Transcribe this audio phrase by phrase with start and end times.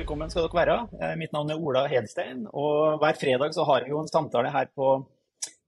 [0.00, 0.76] velkommen skal dere være.
[0.96, 4.52] Eh, mitt navn er Ola Hedstein, og hver fredag så har vi jo en samtale
[4.52, 4.92] her på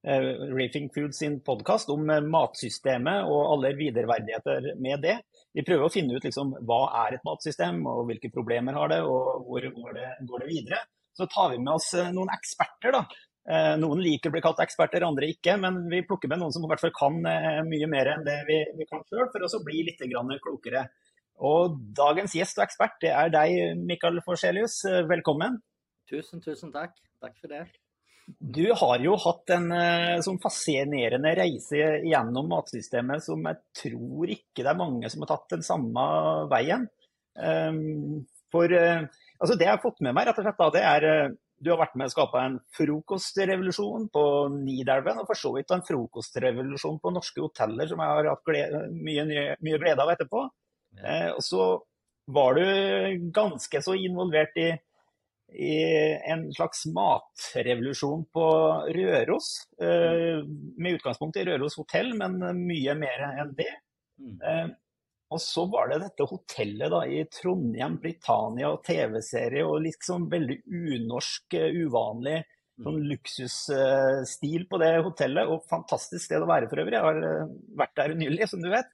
[0.08, 5.18] eh, Rafing Food sin podkast om eh, matsystemet og alle videreverdigheter med det.
[5.52, 9.02] Vi prøver å finne ut liksom, hva er et matsystem, og hvilke problemer har det,
[9.04, 10.80] og hvor går det, går det videre.
[11.12, 12.96] Så tar vi med oss eh, noen eksperter.
[12.96, 13.04] da.
[13.52, 15.58] Eh, noen liker å bli kalt eksperter, andre ikke.
[15.60, 17.20] Men vi plukker med noen som i hvert fall kan
[17.68, 20.00] mye mer enn det vi, vi kan sjøl, for å bli litt
[20.40, 20.88] klokere.
[21.40, 24.82] Og dagens gjest og ekspert, det er deg, Mikael Forselius.
[25.08, 25.60] Velkommen.
[26.10, 26.98] Tusen, tusen takk.
[27.22, 27.64] Takk for det.
[28.38, 34.62] Du har jo hatt en eh, sånn fascinerende reise gjennom matsystemet som jeg tror ikke
[34.62, 36.04] det er mange som har tatt den samme
[36.52, 36.86] veien.
[37.42, 38.22] Ehm,
[38.52, 39.02] for eh,
[39.40, 41.70] altså det jeg har fått med meg, rett og slett, da, det er eh, du
[41.70, 44.24] har vært med å skape en frokostrevolusjon på
[44.54, 48.80] Nidelven, og for så vidt en frokostrevolusjon på norske hoteller, som jeg har hatt glede,
[48.96, 49.26] mye,
[49.62, 50.42] mye glede av etterpå.
[51.00, 51.66] Eh, og så
[52.32, 54.68] var du ganske så involvert i,
[55.52, 55.78] i
[56.32, 58.46] en slags matrevolusjon på
[58.96, 59.50] Røros.
[59.80, 60.44] Eh,
[60.76, 63.72] med utgangspunkt i Røros hotell, men mye mer enn det.
[64.22, 64.38] Mm.
[64.38, 64.70] Eh,
[65.32, 70.58] og så var det dette hotellet da, i Trondheim, Britannia og TV-serie, og liksom veldig
[70.68, 72.82] unorsk, uvanlig mm.
[72.84, 75.48] sånn luksusstil på det hotellet.
[75.48, 76.98] Og fantastisk sted å være for øvrig.
[76.98, 77.48] Jeg har
[77.80, 78.92] vært der nylig, som du vet.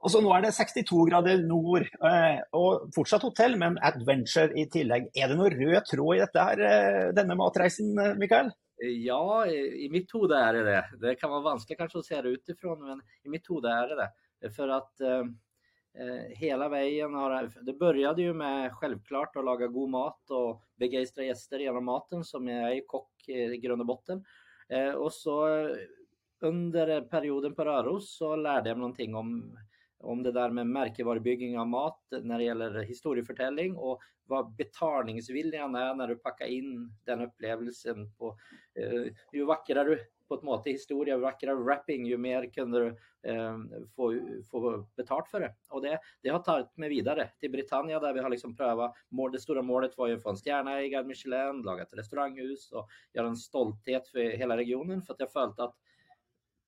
[0.00, 4.64] Og så Nå er det 62 grader nord eh, og fortsatt hotell, men adventure i
[4.72, 5.10] tillegg.
[5.12, 8.48] Er det noe rød tråd i dette her, eh, denne matreisen, eh, Mikael?
[8.80, 10.80] Ja, i mitt hode er det det.
[11.02, 13.98] Det kan være vanskelig kanskje å se det utifrån, men i mitt hode er det
[14.00, 14.52] det.
[14.56, 15.26] For at eh,
[16.40, 21.58] hela vägen har, det började ju med självklart att laga god mat och begeistra gäster
[21.58, 24.24] genom maten som jag är kock i grund och botten.
[24.68, 25.68] Eh, och så
[26.40, 29.58] under perioden på Röros så lärde jag mig någonting om
[30.00, 35.94] om det där med märkevarubygging av mat när det gäller historieförtäljning och vad betalningsviljan är
[35.94, 38.12] när du packar in den upplevelsen.
[38.18, 38.36] På,
[38.74, 42.96] eh, ju vackrare på ett måte historia, ju vackrare wrapping, ju mer kunde du
[43.30, 43.58] eh,
[43.96, 45.54] få, få betalt för det.
[45.70, 49.32] Och det, det har tagit mig vidare till Britannia där vi har liksom prövat, mål,
[49.32, 52.72] det stora målet var ju att få en stjärna i Guide Michelin, laga ett restauranghus
[52.72, 55.74] och göra en stolthet för hela regionen för att jag följt att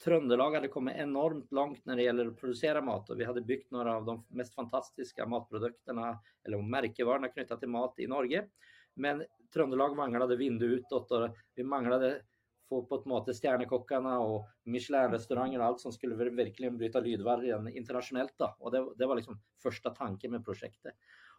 [0.04, 3.70] Tröndelag hade kommit enormt långt när det gäller att producera mat och vi hade byggt
[3.70, 8.48] några av de mest fantastiska matprodukterna eller märkevarorna knutna till mat i Norge.
[8.94, 9.24] Men
[9.54, 12.22] Tröndelag manglade vind utåt och vi manglade
[12.68, 18.34] få på ett måte stjärnekockarna och Michelin-restauranger och allt som skulle verkligen bryta lydvargen internationellt.
[18.36, 18.56] Då.
[18.58, 20.92] Och det, det, var liksom första tanken med projektet.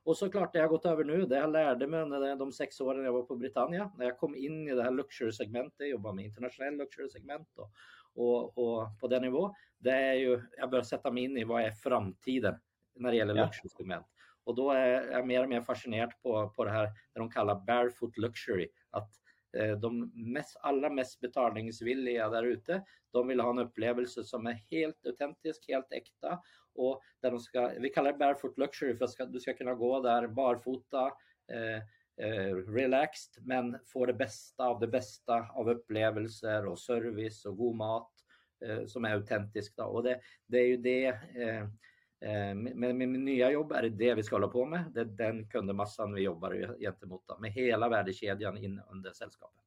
[0.03, 3.05] Och såklart det har gått över nu, det jag lärde mig under de sex åren
[3.05, 6.77] jag var på Britannia, när jag kom in i det här luxury-segmentet, jobbade med internationell
[6.77, 7.71] luxury-segment och,
[8.15, 11.61] och, och, på den nivå, det är ju, jag börjar sätta mig in i vad
[11.61, 12.59] är framtiden
[12.95, 13.45] när det gäller ja.
[13.45, 14.05] luxury-segment.
[14.43, 17.55] Och då är jag mer och mer fascinerad på, på det här det de kallar
[17.55, 18.69] barefoot luxury.
[18.89, 19.09] Att
[19.57, 24.53] eh, de mest, allra mest betalningsvilliga där ute, de vill ha en upplevelse som är
[24.53, 26.39] helt autentisk, helt äkta
[26.75, 30.01] och där de ska, vi kallar det barefoot luxury för att du ska kunna gå
[30.01, 31.05] där barfota,
[31.47, 31.83] eh,
[32.17, 37.75] Eh, relaxed men får det bästa av det bästa av upplevelser och service och god
[37.75, 38.11] mat
[38.65, 39.79] eh, som är autentiskt.
[39.79, 41.67] Och det, det, är ju det eh,
[42.55, 44.83] med, med, med nya jobb är det det vi ska hålla på med.
[44.93, 49.63] Det är den kundmassan vi jobbar gentemot då, med hela värdekedjan in under sällskapet.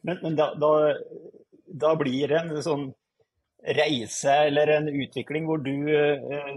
[0.00, 0.96] Men, men då, då,
[1.66, 2.92] då blir det en sån
[3.62, 6.56] resa eller en utveckling där du eh,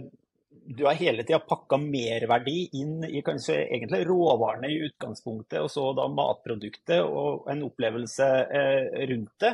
[0.65, 5.89] du har hele tida pakka merverdi inn i kanskje egentlig råvarene i utgangspunktet, og så
[5.97, 8.27] da matproduktet og en opplevelse
[8.59, 9.53] eh, rundt det.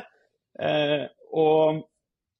[0.60, 1.06] Eh,
[1.40, 1.82] og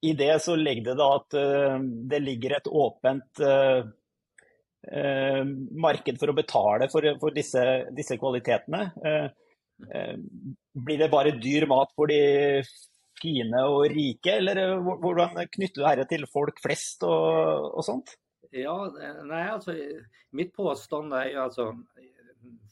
[0.06, 1.78] i det så ligger det da at eh,
[2.12, 3.80] det ligger et åpent eh,
[4.92, 5.42] eh,
[5.86, 7.66] marked for å betale for, for disse,
[7.96, 8.86] disse, kvalitetene.
[9.04, 9.28] Eh,
[9.90, 10.16] eh
[10.70, 12.62] blir det bare dyr mat for de
[13.20, 18.19] fine og rike, eller eh, hvordan knytter du dette til folk flest og, og sånt?
[18.50, 18.94] Ja,
[19.24, 19.74] nej, alltså
[20.30, 21.76] mitt påstående är ju alltså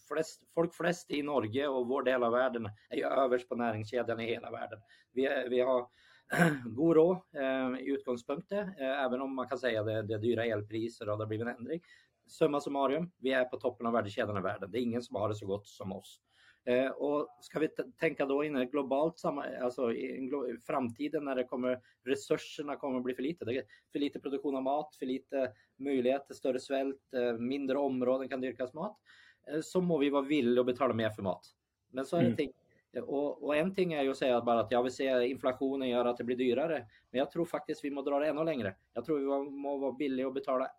[0.09, 4.21] flest, folk flest i Norge och vår del av världen är ju överst på näringskedjan
[4.21, 4.79] i hela världen.
[5.13, 5.87] Vi, vi har
[6.65, 10.45] god råd eh, i utgångspunkter, eh, även om man kan säga det, det är dyra
[10.45, 11.81] elpriser och det har blivit en ändring.
[12.27, 14.71] Summa summarum, vi är på toppen av värdekedjan i världen.
[14.71, 16.21] Det är ingen som har det så gott som oss.
[16.69, 17.69] Eh, och ska vi
[18.01, 19.25] tänka då in globalt,
[19.63, 23.45] alltså i framtiden när det kommer, resurserna kommer att bli för lite.
[23.93, 28.75] För lite produktion av mat, för lite möjligheter, större svält, eh, mindre områden kan dyrkas
[28.75, 28.97] mat.
[29.47, 31.47] Eh, så må vi vara villiga att betala mer för mat.
[31.91, 32.37] Men så är det mm.
[32.37, 32.53] ting.
[33.03, 36.05] Och, och, en ting är ju att säga bara att jag vill se inflationen gör
[36.05, 36.87] att det blir dyrare.
[37.11, 38.77] Men jag tror faktiskt vi må dra det ännu längre.
[38.93, 40.71] Jag tror vi må vara billiga att betala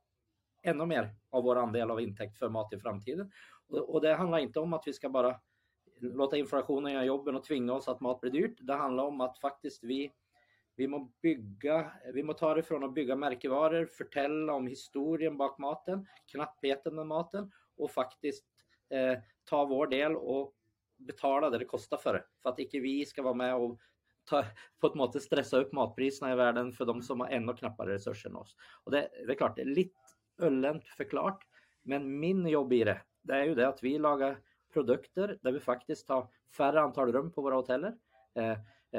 [0.64, 3.32] ännu mer av vår andel av intäkt för mat i framtiden.
[3.68, 5.36] Och, och det handlar inte om att vi ska bara
[6.00, 8.58] låta inflationen göra jobben och tvinga oss att mat blir dyrt.
[8.62, 10.12] Det handlar om att faktiskt vi
[10.80, 15.58] vi må bygga, vi må ta det från att bygga märkevaror, förtälla om historien bak
[15.58, 18.46] maten, knappheten med maten och faktiskt
[18.90, 20.54] eh, ta vår del och
[20.98, 22.24] betala det det kostar för det.
[22.44, 23.80] För att inte vi ska vara med och
[24.26, 24.46] ta,
[24.80, 28.30] på ett måte stressa upp matpriserna i världen för de som har ännu knappare resurser
[28.30, 28.56] än oss.
[28.84, 29.96] Och det, det är klart, det är lite
[30.42, 31.44] öllent förklart,
[31.84, 34.40] men min jobb i det, det är ju det att vi lagar
[34.74, 36.28] produkter där vi faktiskt har
[36.58, 37.96] färre antal rum på våra hoteller.
[38.36, 38.52] Eh,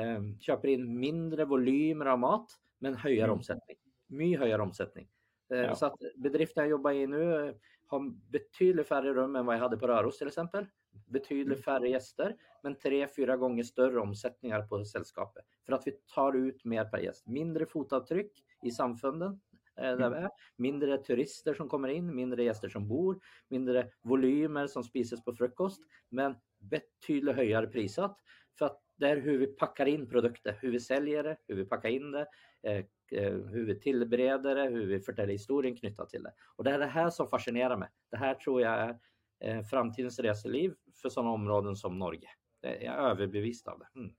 [0.03, 3.37] eh, köper in mindre volymer av mat, men höjer mm.
[3.37, 3.77] omsättning.
[4.07, 5.09] Mycket höjer omsättning.
[5.51, 5.75] Eh, ja.
[5.75, 7.55] Så att bedriften jag jobbar i nu eh,
[7.87, 10.67] har betydligt färre rum än vad jag hade på Röros till exempel.
[11.07, 11.63] Betydligt mm.
[11.63, 15.45] färre gäster, men tre, fyra gånger större omsättningar på sällskapet.
[15.67, 17.27] För att vi tar ut mer per gäst.
[17.27, 19.41] Mindre fotavtryck i samfunden,
[19.79, 20.29] mm.
[20.57, 25.81] Mindre turister som kommer in, mindre gäster som bor, mindre volymer som spises på frukost,
[26.09, 28.17] men betydligt högre prissatt.
[28.59, 31.65] För att det är hur vi packar in produkter, hur vi säljer det, hur vi
[31.65, 32.27] packar in det,
[32.63, 36.33] eh, eh, hur vi tillbereder det, hur vi förtäller historien knyttat till det.
[36.57, 37.89] Och det är det här som fascinerar mig.
[38.11, 38.99] Det här tror jag är
[39.45, 42.29] eh, framtidens reseliv för sådana områden som Norge.
[42.61, 44.01] Jag är överbevist av det.
[44.01, 44.13] Mm.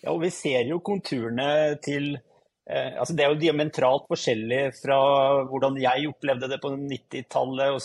[0.00, 2.20] Ja, och vi ser ju konturerna till eh,
[2.68, 7.80] altså Det är ju diametralt forskjellig från hur jag upplevde det på 90-talet, och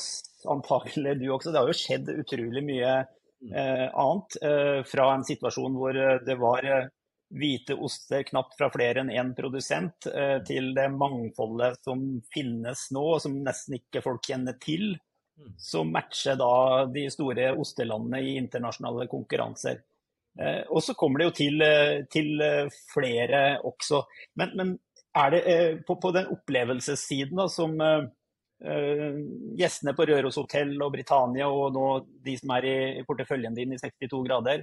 [0.51, 1.51] antagligen du också.
[1.51, 3.07] Det har ju skett otroligt mycket
[3.55, 4.41] eh, annet.
[4.41, 6.89] Eh, fra en situasjon hvor eh, det var eh,
[7.33, 13.05] hvite oster knapt fra flere enn én produsent, eh, til det mangfoldet som finnes nå,
[13.15, 14.93] og som nesten ikke folk kjenner til.
[15.39, 15.55] Mm.
[15.57, 19.81] Som matcher da de store ostelandene i internasjonale konkurranser.
[20.39, 24.03] Eh, og så kommer det jo til, eh, til eh, flere også.
[24.39, 24.73] Men, men
[25.15, 27.79] er det eh, på, på den opplevelsessiden da, som
[28.63, 29.17] Uh,
[29.59, 31.87] gjestene på Røros hotell og Britannia, og nå
[32.23, 34.61] de som er i, i porteføljen din i 62 grader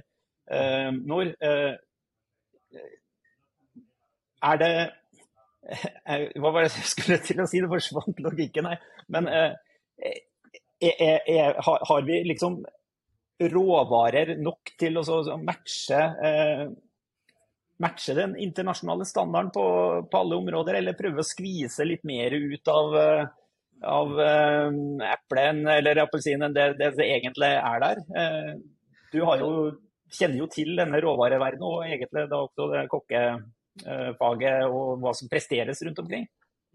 [0.49, 1.35] uh, nord.
[1.37, 1.75] Uh,
[4.41, 4.71] er det
[6.41, 7.61] Hva var det jeg skulle til å si?
[7.61, 8.81] Det forsvant logikken her.
[9.13, 9.53] Men er,
[10.81, 12.57] er, har vi liksom
[13.49, 15.03] råvarer nok til å
[15.41, 15.99] matche,
[16.29, 16.63] eh,
[17.81, 19.65] matche den internasjonale standarden på,
[20.11, 23.23] på, alle områder, eller prøve å skvise litt mer ut av eh,
[23.81, 24.67] av eh,
[25.13, 28.03] äpplen eller apelsinen det, det, det egentlig er der.
[28.17, 28.51] Eh,
[29.11, 29.71] du har jo,
[30.11, 35.31] kjenner jo til denne råvareverdenen og egentlig da også det kokkefaget eh, og hva som
[35.31, 36.27] presteres rundt omkring.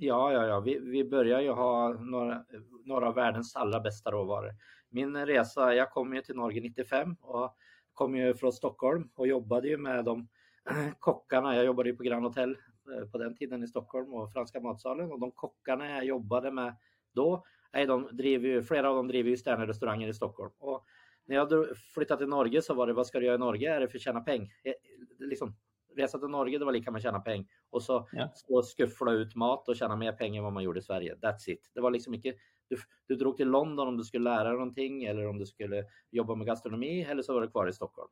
[0.03, 0.61] Ja, ja, ja.
[0.61, 2.43] Vi, vi börjar ju ha några,
[2.85, 4.53] några av världens allra bästa råvaror.
[4.97, 7.57] Min resa, jag kom ju till Norge 95 och
[7.93, 10.29] kom ju från Stockholm och jobbade ju med de
[11.01, 11.57] kockarna.
[11.57, 12.51] Jag jobbade ju på Grand Hotel
[12.93, 16.77] eh, på den tiden i Stockholm och Franska matsalen och de kockarna jag jobbade med
[17.13, 17.45] då.
[17.73, 20.53] Nej, de driver ju, flera av dem driver ju Stjärnrestauranger i Stockholm.
[20.59, 20.85] Och
[21.25, 23.75] när jag flyttade till Norge så var det, vad ska du göra i Norge?
[23.75, 24.49] Är det för att tjäna pengar?
[24.65, 24.73] Eh,
[25.19, 25.57] liksom,
[25.97, 27.47] resa till Norge, det var lika med att tjäna pengar.
[27.71, 28.31] Och så, ja.
[28.35, 31.15] så skuffla ut mat och tjäna mer pengar än vad man gjorde i Sverige.
[31.15, 31.71] That's it.
[31.75, 32.33] Det var liksom inte,
[32.69, 32.77] du,
[33.07, 36.47] du drog till London om du skulle lära någonting eller om du skulle jobba med
[36.47, 38.11] gastronomi eller så var du kvar i Stockholm.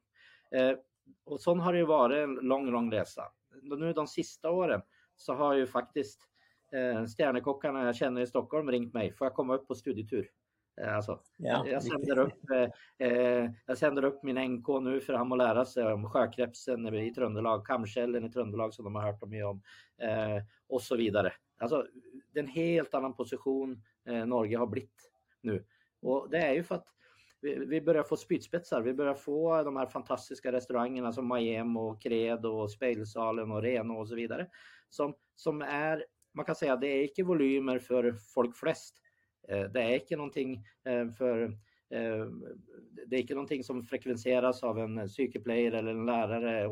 [0.50, 0.72] Eh,
[1.24, 3.22] och sån har det ju varit en lång, lång resa.
[3.62, 4.82] Nu de sista åren
[5.16, 6.20] så har ju faktiskt
[6.72, 9.12] eh, stjärnekockarna jag känner i Stockholm ringt mig.
[9.12, 10.30] Får jag komma upp på studietur?
[10.80, 15.12] Eh, alltså, ja, jag, sänder upp, eh, eh jag sänder upp min NK nu för
[15.12, 19.22] han må lära sig om sjökrebsen i Tröndelag, kamskällen i Tröndelag som de har hört
[19.22, 19.62] om, om
[20.08, 21.32] eh, och så vidare.
[21.58, 21.86] Alltså,
[22.32, 25.64] det är en helt annan position eh, Norge har blivit nu.
[26.02, 26.86] Och det är ju för att
[27.40, 28.80] vi, vi börjar få spydspetsar.
[28.80, 34.00] Vi börjar få de här fantastiska restaurangerna som Majem och Kred och Spejlsalen och Reno
[34.00, 34.46] och så vidare.
[34.90, 36.04] Som, som är
[36.34, 39.03] man kan säga det är inte volymer för folk flest.
[39.48, 41.42] Eh, det är inte någonting eh, för
[41.90, 42.26] eh,
[43.06, 46.64] det är inte någonting som frekvenseras av en psykeplayer eller en lärare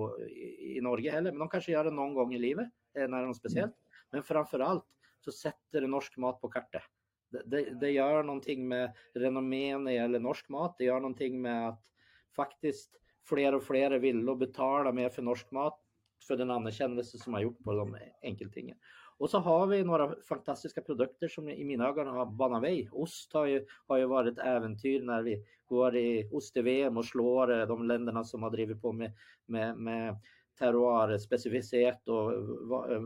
[0.58, 3.64] i Norge heller, men de kanske gör det någon gång i livet när något speciellt.
[3.64, 3.76] Mm.
[4.10, 4.84] Men framför allt
[5.20, 6.82] så sätter det norsk mat på kartan.
[7.30, 10.74] Det, det, det, gör någonting med renommén gäller norsk mat.
[10.78, 11.84] Det gör någonting med att
[12.36, 15.81] faktiskt fler och fler vill betala mer för norsk mat
[16.26, 18.76] för den anerkännelse som har gjort på de enkeltingen.
[19.18, 22.88] Och så har vi några fantastiska produkter som i mina ögon har banat väg.
[22.92, 27.60] Ost har ju, har ju varit ett äventyr när vi går i ost-VM och slår
[27.60, 29.12] eh, de länderna som har drivit på med,
[29.46, 30.16] med, med
[30.58, 32.32] terroir-specificitet och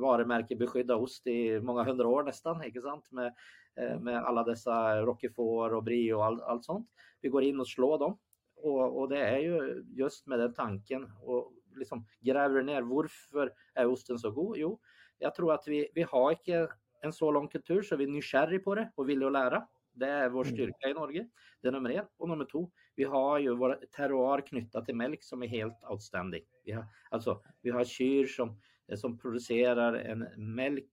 [0.00, 3.04] varumärkebeskydda ost i många hundra år nästan, inte sant?
[3.10, 3.34] Med,
[3.80, 6.88] eh, med alla dessa Roquefort och Brie och all, allt sånt.
[7.20, 8.18] Vi går in och slår dem
[8.56, 13.86] och, och, det är ju just med den tanken och liksom gräver ner varför är
[13.86, 14.56] osten så god?
[14.56, 14.80] Jo,
[15.18, 16.68] jag tror att vi, vi har inte
[17.02, 19.66] en så lång kultur så är vi nysgjerrig på det och vill lära.
[19.92, 20.54] Det är vår mm.
[20.54, 21.28] styrka i Norge.
[21.62, 22.12] Det är nummer ett.
[22.16, 26.44] Och nummer två, vi har ju vår terroir knyttat till mjölk som är helt outstanding.
[26.64, 28.60] Vi har, alltså, vi har kyr som,
[28.96, 30.90] som producerar en mjölk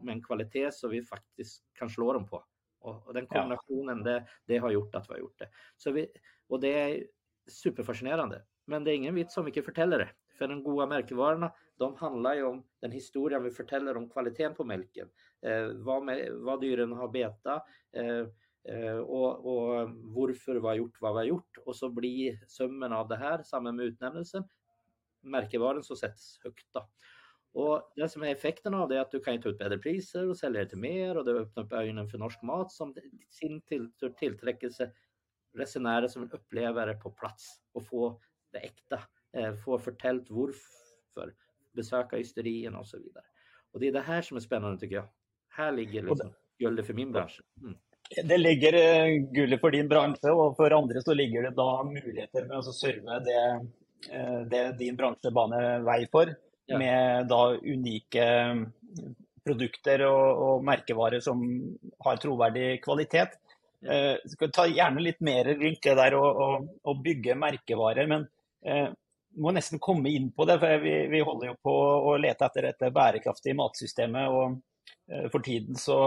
[0.00, 2.44] med en kvalitet så vi faktiskt kan slå dem på.
[2.78, 4.04] Och, och den kombinationen, ja.
[4.04, 5.48] det, det, har gjort att vi har gjort det.
[5.76, 6.08] Så vi,
[6.48, 7.06] och det är
[7.46, 8.42] superfascinerande.
[8.64, 10.08] Men det är ingen vits om vi inte förtäller det.
[10.38, 14.64] För de goda märkevarorna, de handlar ju om den historia vi berättar om kvaliteten på
[14.64, 15.08] mjölken.
[15.42, 18.26] Eh, vad, med, vad djuren har betat eh,
[18.74, 21.58] eh, och, och varför vi har gjort vad vi har gjort.
[21.64, 24.44] Och så blir summan av det här, samman med utnämnelsen,
[25.20, 26.66] märkevaran som sätts högt.
[26.72, 26.88] Då.
[27.52, 30.28] Och det som är effekten av det är att du kan ta ut bättre priser
[30.28, 32.94] och sälja det till mer och det öppnar upp ögonen för norsk mat som
[33.30, 34.92] sin till, tillträckelse
[35.54, 38.20] resenärer som vill uppleva det på plats och få
[38.52, 39.00] det äkta,
[39.64, 41.34] få förtält varför,
[41.72, 43.24] besöka ysterierna och så vidare.
[43.72, 45.08] Och det är det här som är spännande tycker jag.
[45.48, 47.40] Här ligger liksom guldet för min bransch.
[47.62, 47.76] Mm.
[48.24, 52.44] Det ligger uh, guldet för din bransch och för andra så ligger det då möjligheter
[52.44, 53.60] med att serve det,
[54.16, 56.34] uh, det din bransch banar väg för
[56.66, 56.78] ja.
[56.78, 58.56] med då unika
[59.44, 61.64] produkter och, och märkevaror som
[61.98, 63.26] har trovärdig kvalitet.
[63.88, 66.46] Eh, skal ta gjerne litt mer rundt det der å, å,
[66.82, 68.08] å bygge merkevarer.
[68.10, 68.26] Men
[68.66, 68.88] eh,
[69.42, 71.74] må nesten komme inn på det, for vi, vi, holder jo på
[72.10, 74.28] å lete etter dette bærekraftige matsystemet.
[74.32, 74.56] og
[75.12, 75.98] eh, For tiden så,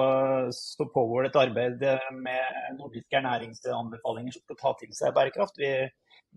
[0.55, 5.61] så, pågår det et arbeid eh, med nordiske ernæringsanbefalinger som skal ta til seg bærekraft.
[5.61, 5.71] Vi,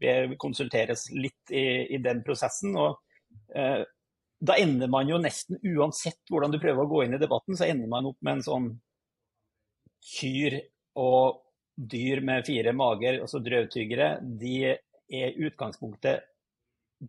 [0.02, 2.76] vi konsulteres litt i, i, den prosessen.
[2.76, 3.00] og
[3.56, 3.84] eh,
[4.40, 7.68] Da ender man jo nesten, uansett hvordan du prøver å gå inn i debatten, så
[7.68, 8.68] ender man opp med en sånn
[10.02, 10.58] kyr
[10.99, 11.40] og
[11.72, 14.80] dyr med fire mager, altså drøvtyggere, de er
[15.12, 16.26] i utgangspunktet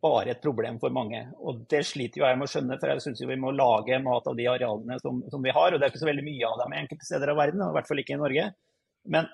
[0.01, 1.21] bare et problem for mange.
[1.43, 4.27] Og det sliter jo jeg med å skjønne, for jeg syns vi må lage mat
[4.29, 5.73] av de arealene som, som, vi har.
[5.73, 7.77] Og det er ikke så veldig mye av dem i enkelte steder av verden, i
[7.77, 8.49] hvert fall ikke i Norge.
[9.13, 9.29] Men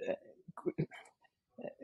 [0.00, 0.88] eh,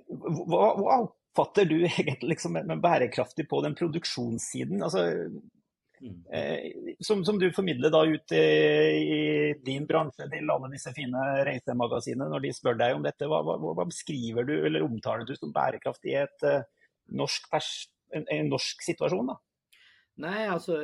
[0.08, 4.82] hva, hva oppfatter du egentlig liksom med bærekraftig på den produksjonssiden?
[4.86, 5.06] Altså,
[5.98, 6.20] Mm.
[6.30, 11.22] Eh, som, som, du formidler da ut i, i, din bransje til alle disse fine
[11.48, 12.28] reisemagasinene.
[12.30, 15.50] Når de spør deg om dette, hva, hva, hva beskriver du eller omtaler du som
[15.50, 16.62] bærekraft i et, uh,
[17.18, 17.48] norsk
[18.10, 19.26] en, en, norsk situasjon?
[19.26, 19.40] da?
[20.14, 20.76] Nej, alltså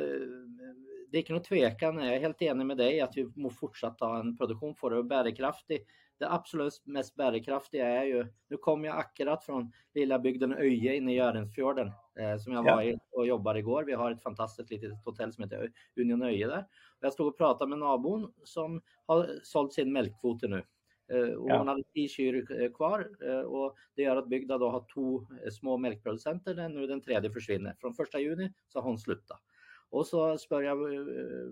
[1.11, 1.97] det är någon tvekan.
[1.97, 4.97] Jag är helt enig med dig att vi måste fortsätta ha en produktion för det
[4.97, 5.85] och bärkraftig
[6.17, 11.13] det absolut mest bärkraftiga är ju, nu kommer jag akkurat från lilla bygden Öje inne
[11.13, 13.83] i Görensfjorden eh, som jag var i och jobbade igår.
[13.83, 16.67] Vi har ett fantastiskt litet hotell som heter Union Öje där.
[16.99, 20.63] Jag stod och pratade med nabon som har sålt sin mjölkkvoter nu.
[21.13, 21.57] Eh, och ja.
[21.57, 25.27] Hon hade tio kyr eh, kvar eh, och det gör att bygden då har två
[25.51, 26.69] små mjölkproducenter.
[26.69, 27.75] Nu den tredje försvinner.
[27.79, 29.41] Från första juni så har hon slutat.
[29.89, 30.75] Och så spör jag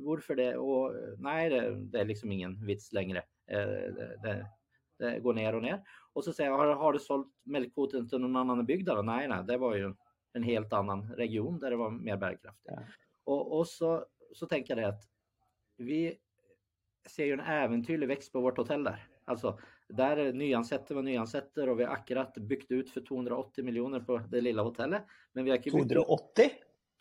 [0.05, 3.23] varför det och nej, det, det är liksom ingen vits längre.
[3.47, 4.45] Det, det,
[4.99, 5.83] det, går ner och ner.
[6.13, 8.89] Och så säger jag, har, har du sålt mjölkkvoten till någon annan bygd?
[9.03, 9.93] Nej, nej, det var ju
[10.33, 12.75] en helt annan region där det var mer bärkraftigt.
[12.75, 12.83] Ja.
[13.23, 15.03] Och, och, så, så tänker jag att
[15.77, 16.17] vi
[17.07, 19.07] ser ju en äventyrlig växt på vårt hotell där.
[19.25, 24.17] Alltså där nyansätter man nyansätter och vi har akkurat byggt ut för 280 miljoner på
[24.17, 25.03] det lilla hotellet.
[25.33, 26.51] Men vi har 280?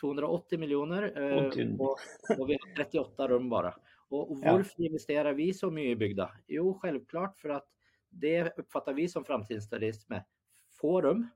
[0.00, 1.44] 280 miljoner eh,
[1.80, 1.98] och,
[2.38, 3.74] och, vi har 38 rum bara.
[4.08, 4.86] Och, och varför ja.
[4.86, 6.30] investerar vi så mycket i bygda?
[6.46, 7.68] Jo, självklart för att
[8.10, 10.24] det uppfattar vi som framtidsturism med
[10.80, 11.28] få rum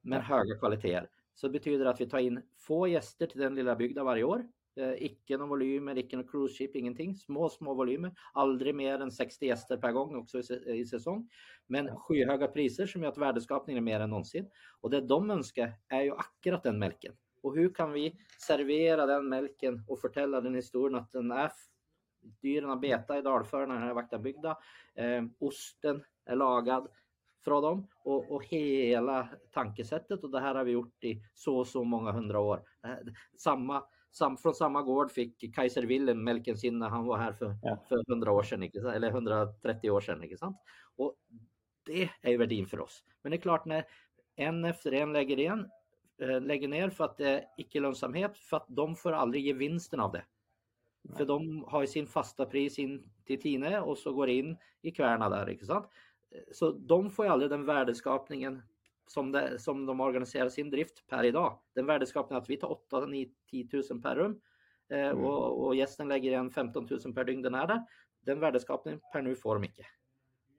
[0.00, 1.08] men höga kvaliteter.
[1.34, 4.48] Så det betyder att vi tar in få gäster till den lilla bygden varje år.
[4.76, 7.14] Eh, icke någon volymer, icke någon cruise ship, ingenting.
[7.14, 8.12] Små, små volymer.
[8.32, 11.28] Aldrig mer än 60 gäster per gång också i, i säsong.
[11.66, 14.50] Men skyhöga priser som gör att värdeskapningen är mer än någonsin.
[14.80, 17.14] Och det de önskar är ju akkurat den mjölken.
[17.42, 21.50] Och hur kan vi servera den mjölken och förtälla den historien att den är
[22.42, 24.58] Dyren beta i dalförarna när vaktabygda.
[24.94, 26.88] Eh, osten är lagad
[27.44, 31.84] från dem och, och, hela tankesättet och det här har vi gjort i så så
[31.84, 32.62] många hundra år.
[32.84, 33.84] Eh, samma,
[34.16, 37.84] sam, från samma gård fick Kaiser Wilhelm mjölken sin när han var här för, ja.
[37.88, 38.62] för 100 år sedan,
[38.94, 40.24] eller 130 år sedan.
[40.24, 40.56] Inte sant?
[40.96, 41.14] Och
[41.86, 43.04] det är ju värdin för oss.
[43.22, 43.84] Men det är klart när
[44.36, 45.70] en efter en lägger, igen,
[46.20, 49.52] äh, lägger ner för att det är icke lönsamhet, för att de får aldrig ge
[49.52, 50.24] vinsten av det.
[51.16, 55.28] För de har sin fasta pris in till Tine och så går in i kvärna
[55.28, 55.50] där.
[55.50, 55.86] Inte sant?
[56.52, 58.62] Så de får ju aldrig den värdeskapningen
[59.06, 61.58] som, det, som de organiserar sin drift per idag.
[61.74, 64.40] Den värdeskapningen att vi tar 8 9 10 000 per rum
[64.90, 65.24] eh, mm.
[65.24, 67.84] och, och gästen lägger igen 15 000 per dygn den är där.
[68.20, 69.82] Den värdeskapningen per nu får de inte.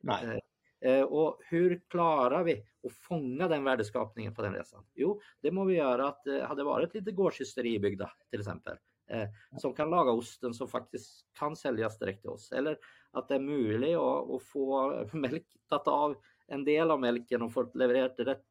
[0.01, 0.41] Nej.
[0.81, 4.85] Eh, eh, och hur klarar vi att fånga den värdeskapningen på den resan?
[4.93, 8.77] Jo, det må vi göra att det hade varit lite gårdshysteri byggda till exempel
[9.09, 12.51] eh, som kan laga osten som faktiskt kan säljas direkt till oss.
[12.51, 12.77] Eller
[13.11, 16.15] att det är möjligt att, att få mjölk, av
[16.47, 18.45] en del av mjölken och få levererat direkt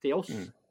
[0.00, 0.30] till oss.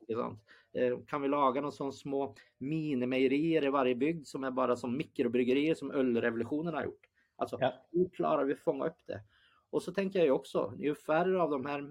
[0.10, 0.38] Mm.
[0.74, 4.98] Eh, kan vi laga några sådana små minimejerier i varje bygd som är bara som
[4.98, 7.08] mikrobryggerier som ölrevolutionen har gjort?
[7.36, 7.74] Alltså, ja.
[7.92, 9.22] hur klarar vi att fånga upp det?
[9.70, 11.88] Och så tänker jag ju också, ju färre av de här,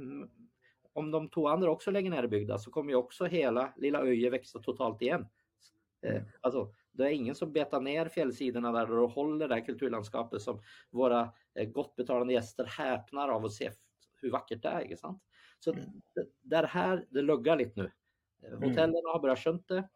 [0.93, 4.03] om de två andra också lägger ner i bygda så kommer ju också hela lilla
[4.03, 5.27] Öje växa totalt igen.
[6.03, 6.25] Eh, mm.
[6.41, 10.61] Alltså, det är ingen som betar ner fjällsidorna där och håller det här kulturlandskapet som
[10.91, 13.71] våra eh, gott betalande gäster häpnar av att se
[14.23, 14.81] hur vackert det är.
[14.81, 15.23] Inte sant?
[15.59, 15.85] Så mm.
[16.15, 17.91] det, det här, det luggar lite nu.
[18.43, 18.69] Eh, mm.
[18.69, 19.89] Hotellen har börjat skönt det.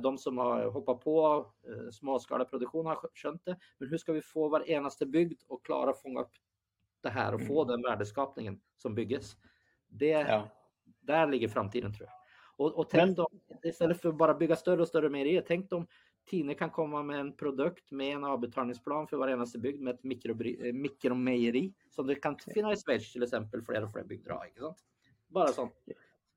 [0.00, 1.46] De som har hoppat på
[1.92, 3.56] småskalig produktion har skönt det.
[3.78, 6.32] Men hur ska vi få varenaste bygd att klara att fånga upp
[7.00, 7.72] det här och få mm.
[7.72, 9.36] den värdeskapningen som bygges?
[9.88, 10.48] Det, ja.
[11.00, 12.18] Där ligger framtiden tror jag.
[12.56, 13.26] Och, och tänk Men...
[13.26, 15.86] om, istället för att bara bygga större och större mejerier, tänk om
[16.26, 20.44] Tine kan komma med en produkt med en avbetalningsplan för varje bygd med ett mikro,
[20.44, 24.48] eh, mikromejeri som det kan finnas i Schweiz till exempel, flera och fler bygder har.
[24.58, 24.78] Sant?
[25.28, 25.72] Bara sånt.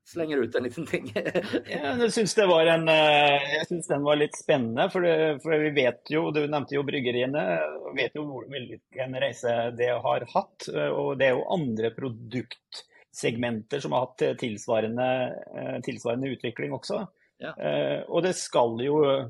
[0.04, 1.12] Slänger ut en liten ting.
[1.14, 5.02] ja, jag syns det var en, eh, jag syns den var lite spännande för,
[5.38, 7.58] för vi vet ju, du nämnde ju bryggerierna,
[7.96, 13.92] vet ju vilken resa det har haft och det är ju andra produkt segmenter som
[13.92, 17.08] har haft tillsvarande, eh, tillsvarande utveckling också.
[17.38, 17.62] Ja.
[17.62, 19.28] Eh, och det ska ju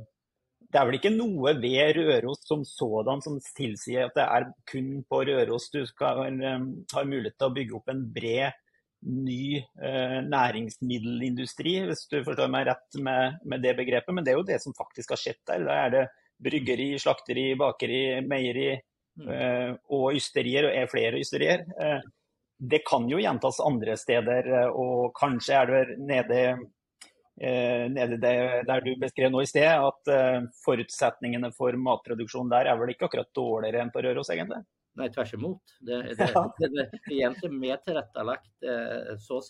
[0.72, 5.04] det är väl inte något ved Røros som sådan som tilsier att det är kun
[5.04, 6.58] på Røros du skal eh,
[6.94, 8.52] ha möjlighet att bygga upp en bred,
[9.00, 14.14] ny eh, næringsmiddelindustri, om du förstår mig rätt med, med, det begreppet.
[14.14, 15.64] Men det är ju det som faktiskt har skett där.
[15.64, 16.08] Da er det
[16.38, 18.80] bryggeri, slakteri, bakeri, meieri
[19.20, 19.28] mm.
[19.28, 21.64] eh, og ysterier, og er flere ysterier.
[21.80, 22.00] Eh,
[22.58, 26.58] det kan ju gjentas andra steder, eh, och kanske är det nede,
[27.40, 32.95] nede der du beskrev nå i sted, at eh, forutsetningene for matproduksjon der er vel
[32.95, 34.62] ikke akkurat dårligere enn på Røros, egentlig?
[34.99, 35.62] Nej, tvärs emot.
[35.80, 36.45] Det, det, ja.
[36.59, 38.62] det, det, är egentligen mer tillrättalagt.
[38.62, 39.41] Eh, så,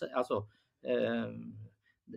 [0.85, 1.25] eh,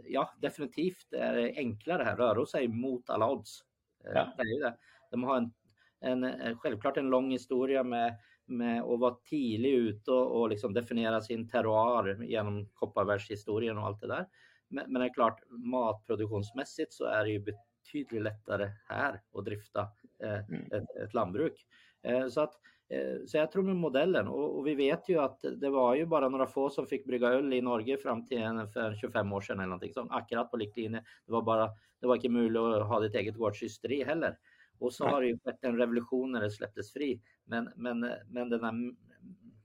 [0.09, 2.16] ja, definitivt det är enklare här.
[2.16, 3.61] Röros är mot alla odds.
[4.05, 4.35] Eh, ja.
[4.37, 4.77] Det är det.
[5.11, 10.40] De har en, en, självklart en lång historia med med att vara tidig ute och,
[10.40, 14.27] och liksom definiera sin terroir genom kopparvärldshistorien och allt det där.
[14.72, 19.80] Men, men det är klart, matproduktionsmässigt så är det ju betydligt lättare här att drifta
[20.22, 20.72] eh, mm.
[20.72, 21.66] ett, ett lantbruk.
[22.02, 22.54] Eh, så, att,
[22.88, 26.06] eh, så jag tror med modellen och, och, vi vet ju att det var ju
[26.06, 29.40] bara några få som fick brygga öl i Norge fram till en, för 25 år
[29.40, 31.04] sedan eller någonting som akkurat på riktlinjen.
[31.26, 34.38] Det var bara, det var inte möjligt att ha ditt eget gårdsysteri heller.
[34.78, 37.20] Och så har det ju skett en revolution när det släpptes fri.
[37.44, 38.74] Men, men, men den, här,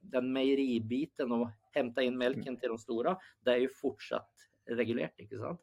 [0.02, 2.60] den mejeribiten och hämta in mjölken mm.
[2.60, 4.32] till de stora, det är ju fortsatt
[4.68, 5.12] reglerat.
[5.18, 5.62] Inte sant?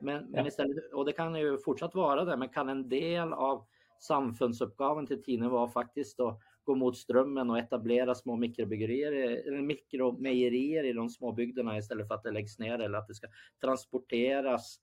[0.00, 0.26] Men, ja.
[0.30, 3.66] men istället, och det kan ju fortsatt vara det, men kan en del av
[3.98, 10.84] samfundsuppgaven till Tine vara faktiskt att gå mot strömmen och etablera små mikrobryggerier eller mikromejerier
[10.84, 13.26] i de små bygderna istället för att det läggs ner eller att det ska
[13.60, 14.80] transporteras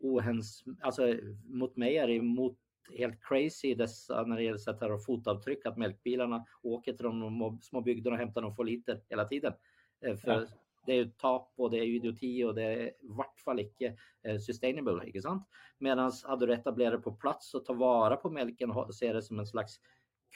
[0.00, 2.58] ohens, alltså mot mejeri, mot
[2.98, 7.80] helt crazy dessa, när det gäller sätt och fotavtryck, att mjölkbilarna åker till de små
[7.80, 9.52] bygderna och hämtar några få liter hela tiden.
[10.00, 10.46] Eh, för ja.
[10.86, 13.96] Det är ju tap och det är idioti och det är i vart fall icke
[14.22, 15.48] eh, sustainable, inte sant?
[15.78, 19.38] Medan hade du etablerat på plats och ta vara på mjölken och se det som
[19.38, 19.80] en slags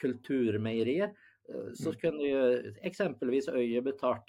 [0.01, 1.13] kulturmejerier
[1.49, 1.99] eh, så mm.
[1.99, 4.25] kunde ju exempelvis Öje betalt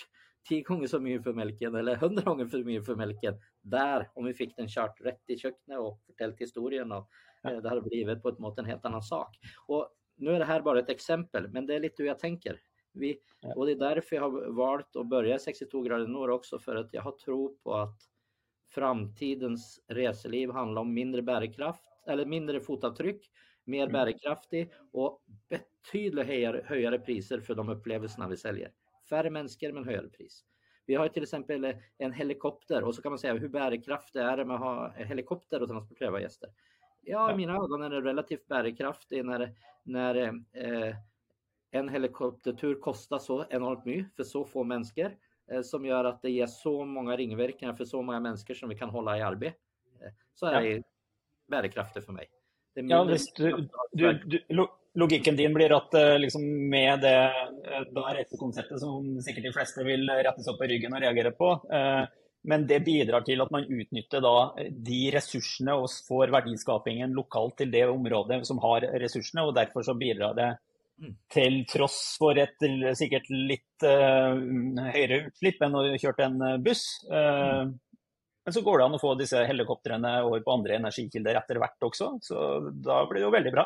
[0.49, 4.25] tio gånger så mycket för mjölken eller hundra gånger för mycket för mjölken där om
[4.25, 7.11] vi fick den kört rätt i köket och förtällt historien och
[7.47, 9.39] Eh, det hade blivit på ett mått en helt annan sak.
[9.67, 12.61] Och nu är det här bara ett exempel, men det är lite hur jag tänker.
[12.97, 13.19] Vi,
[13.57, 16.95] och det är därför jag har valt att börja 62 grader norr också, för att
[16.95, 18.01] jag har tro på att
[18.69, 23.31] framtidens reseliv handlar om mindre bärkraft eller mindre fotavtryck,
[23.65, 23.93] mer mm.
[23.93, 28.73] bärkraftig och betydligt höjare, höjare priser för de upplevelserna vi säljer.
[29.09, 30.45] Färre människor men högre pris.
[30.87, 34.45] Vi har till exempel en helikopter och så kan man säga hur bärkraftigt är det
[34.45, 36.51] med att ha helikopter och transportera gäster?
[37.07, 40.15] ja, i mina ögon är det relativt bärkraftig när, när
[40.53, 40.95] eh,
[41.77, 45.17] en helikoptertur kostar så enormt mycket för så få människor
[45.53, 48.75] eh, som gör att det ger så många ringverkningar för så många människor som vi
[48.75, 49.57] kan hålla i arbete.
[50.03, 50.75] Eh, så är ja.
[50.75, 50.83] det
[51.49, 52.27] bärkraftigt för mig.
[52.75, 54.13] ja, visst, du, du,
[54.49, 57.33] du, logiken din blir att eh, liksom, med det,
[57.93, 61.51] det resekonceptet som säkert de flesta vill rätta sig upp i ryggen och reagera på,
[61.73, 62.09] eh,
[62.47, 67.73] men det bidrar til at man utnytter da de ressursene og får verdiskapingen lokalt til
[67.73, 69.43] det området som har ressursene.
[69.43, 70.53] og Derfor så bidrar det.
[71.33, 72.63] Til tross for et
[72.97, 74.33] sikkert litt uh,
[74.95, 77.67] høyere utslipp enn å kjøre en buss, uh,
[78.47, 81.83] Men så går det an å få disse helikoptrene over på andre energikilder etter hvert
[81.83, 82.13] også.
[82.23, 83.65] Så da blir det jo veldig bra.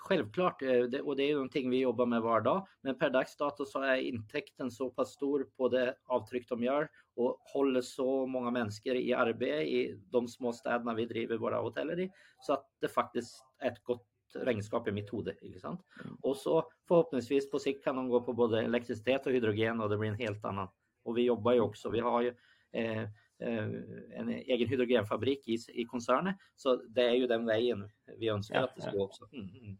[0.00, 2.66] Självklart, eh, och det är någonting vi jobbar med varje dag.
[2.80, 6.88] Men per dags dato så är intäkten så pass stor på det avtryck de gör
[7.16, 12.00] och håller så många människor i arbete i de små städerna vi driver våra hoteller
[12.00, 12.10] i.
[12.40, 15.34] Så att det faktiskt är ett gott regnskap i mitt huvud.
[15.42, 16.16] Mm.
[16.22, 19.98] Och så förhoppningsvis på sikt kan de gå på både elektricitet och hydrogen och det
[19.98, 20.68] blir en helt annan.
[21.04, 22.34] Och vi jobbar ju också, vi har ju
[22.72, 23.08] eh,
[23.42, 23.68] Eh,
[24.20, 26.34] en egen hydrogenfabrik i, i koncernen.
[26.56, 29.24] Så det är ju den vägen vi önskar ja, att det ska gå också.
[29.32, 29.76] Mm, mm.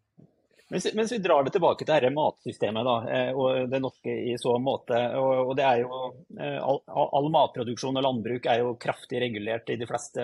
[0.68, 4.36] Mens, mens, vi drar det tilbake til dette matsystemet da, eh, og det norske i
[4.38, 5.00] så måte.
[5.18, 5.98] og, og det er jo,
[6.38, 10.22] eh, all, all, matproduksjon og landbruk er jo kraftig regulert i de fleste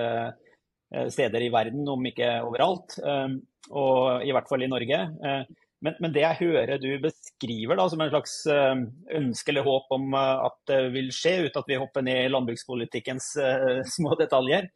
[0.94, 2.98] Eh, steder i verden, om ikke overalt.
[3.02, 3.30] Eh,
[3.74, 4.98] og i hvert fall i Norge.
[5.02, 9.90] Eh, men, men, det jeg hører du beskriver da, som en slags ønske eller håp
[9.92, 13.26] om at det vil skje, uten at vi hopper ned i landbrukspolitikkens
[13.96, 14.70] små detaljer,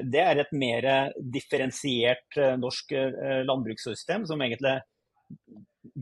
[0.00, 0.88] det er et mer
[1.20, 2.96] differensiert norsk
[3.46, 4.72] landbrukssystem som egentlig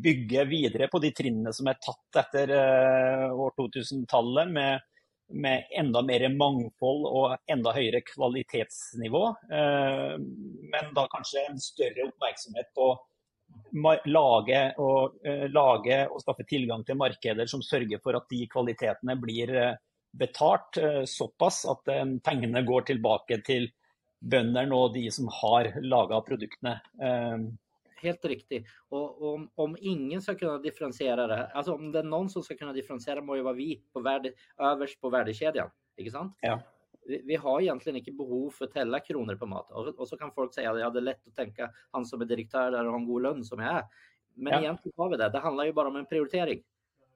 [0.07, 4.88] bygger videre på de trinnene som er tatt etter år 2000-tallet, med,
[5.29, 9.29] med, enda mer mangfold och enda högre kvalitetsnivå.
[9.29, 10.19] Eh,
[10.71, 13.01] men då kanske en större uppmärksamhet på
[14.05, 19.17] lage och, eh, lage och skaffa tillgång till marknader som sörjer för att de kvaliteterna
[19.17, 19.75] blir eh,
[20.13, 21.85] betalt så pass att
[22.25, 23.71] pengarna går tillbaka till
[24.21, 26.81] bönderna och de som har lagat produkterna.
[28.03, 28.67] Helt riktigt.
[28.89, 32.57] Och om, om, ingen ska kunna differentiera det, alltså om det är någon som ska
[32.57, 35.71] kunna differentiera må ju vara vi på värde, överst på värdekedjan.
[35.97, 36.37] Inte sant?
[36.41, 36.63] Ja
[37.09, 39.71] vi, vi, har egentligen inte behov för att tälla kronor på mat.
[39.71, 42.25] Och, och, så kan folk säga att jag hade lätt att tänka han som är
[42.25, 43.85] direktör där och har en god lön som jag är.
[44.35, 44.61] Men ja.
[44.61, 45.29] egentligen har vi det.
[45.29, 46.63] Det handlar ju bara om en prioritering.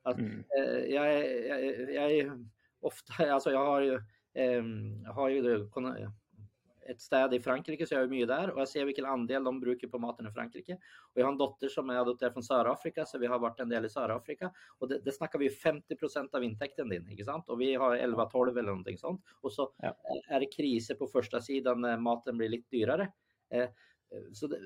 [0.02, 0.44] Att, mm.
[0.58, 2.46] eh, jag, är, jag, jag, är
[2.80, 3.94] ofta, alltså jag har ju,
[4.34, 4.64] eh,
[5.14, 5.42] har ju
[6.86, 9.60] ett städ i Frankrike så jag är mycket där och jag ser vilken andel de
[9.60, 10.74] brukar på maten i Frankrike.
[11.14, 13.68] Och jag har en dotter som är adopterad från Sörafrika så vi har varit en
[13.68, 17.48] del i Sörafrika och det, det snackar vi 50% av intäkten din, inte sant?
[17.48, 19.24] Och vi har 11-12 eller någonting sånt.
[19.40, 19.96] Och så ja.
[20.28, 23.12] är det kriser på första sidan när maten blir lite dyrare.
[23.50, 23.68] Eh,
[24.32, 24.58] så det,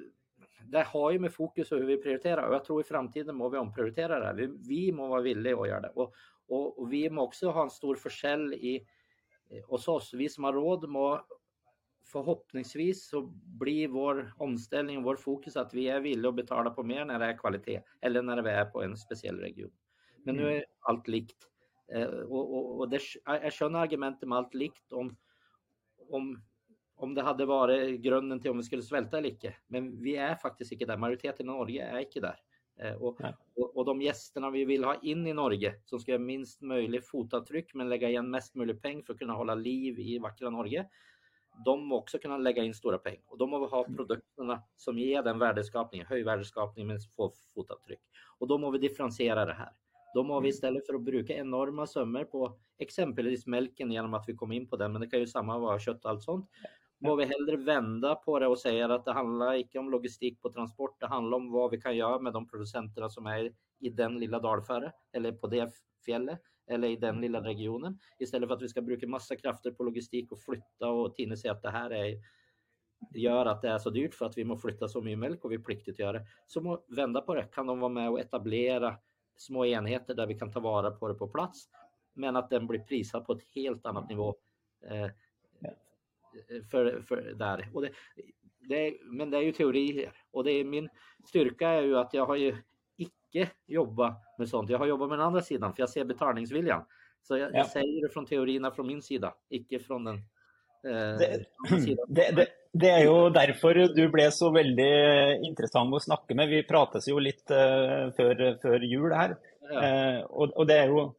[0.65, 3.49] det har ju med fokus och hur vi prioriterar och jag tror i framtiden må
[3.49, 4.35] vi omprioritera det här.
[4.35, 6.15] Vi, vi må vara villiga att göra det och,
[6.49, 8.87] och, och vi må också ha en stor försälj i
[9.67, 10.15] hos oss.
[10.15, 11.27] Vi som har råd må
[12.07, 13.23] förhoppningsvis så
[13.61, 17.19] blir vår omställning och vår fokus att vi är villiga att betala på mer när
[17.19, 19.73] det är kvalitet eller när vi är på en speciell region.
[20.25, 20.57] Men nu mm.
[20.57, 21.37] är allt likt.
[21.92, 25.16] Eh, och, och, och det, jag känner argumentet med allt likt om,
[26.11, 26.42] om,
[26.97, 29.57] om det hade varit grunden till om vi skulle svälta eller icke.
[29.66, 30.97] Men vi är faktiskt inte där.
[30.97, 32.40] Majoriteten i Norge är inte där.
[32.81, 33.21] Eh, och,
[33.57, 37.07] och, och, de gästerna vi vill ha in i Norge som ska göra minst möjligt
[37.07, 40.88] fotavtryck men lägga igen mest möjligt pengar för att kunna hålla liv i vackra Norge
[41.64, 43.97] de också kunna lägga in stora pengar och de må ha mm.
[43.97, 48.01] produkterna som ger den värdeskapningen, hög värdeskapning med få fotavtryck.
[48.38, 49.73] Och då må vi differentiera det här.
[50.14, 50.49] Då må vi mm.
[50.49, 54.77] istället för att bruka enorma summor på exempelvis mjölken genom att vi kom in på
[54.77, 56.51] den, men det kan ju samma vara kött och allt sånt.
[56.99, 60.53] Må vi hellre vända på det och säga att det handlar inte om logistik på
[60.53, 61.01] transport.
[61.01, 64.38] Det handlar om vad vi kan göra med de producenterna som är i den lilla
[64.38, 65.73] dalfärre eller på det
[66.05, 69.85] fjället eller i den lilla regionen istället för att vi ska bruka massa krafter på
[69.85, 72.17] logistik och flytta och Tine säger att det här är
[73.15, 75.53] gör att det är så dyrt för att vi måste flytta så mycket mjölk och
[75.53, 76.27] vi är pliktigt göra det.
[76.47, 77.43] Så må vända på det.
[77.43, 78.97] Kan de vara med och etablera
[79.37, 81.69] små enheter där vi kan ta vara på det på plats,
[82.15, 84.37] men att den blir prisad på ett helt annat nivå.
[84.91, 85.11] Eh,
[86.71, 87.71] för, för där.
[87.75, 87.91] Och det,
[88.59, 90.89] det, men det är ju teorier och det är min
[91.29, 92.57] styrka är ju att jag har ju
[93.31, 94.71] icke jobba med sånt.
[94.71, 96.85] Jag har jobbat med den andra sidan för jag ser betalningsviljan.
[97.23, 97.57] Så jag, ja.
[97.57, 100.17] jag säger det från teorierna från min sida, icke från den
[100.85, 101.45] eh, det,
[102.09, 106.49] det, det, det, är ju därför du blev så väldigt intressant att snacka med.
[106.49, 109.37] Vi pratades ju lite uh, för, för jul här.
[109.73, 110.19] Ja.
[110.19, 111.11] Uh, och, och, det är ju,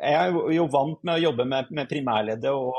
[0.00, 2.74] jag är ju vant med att jobba med, med primärledet och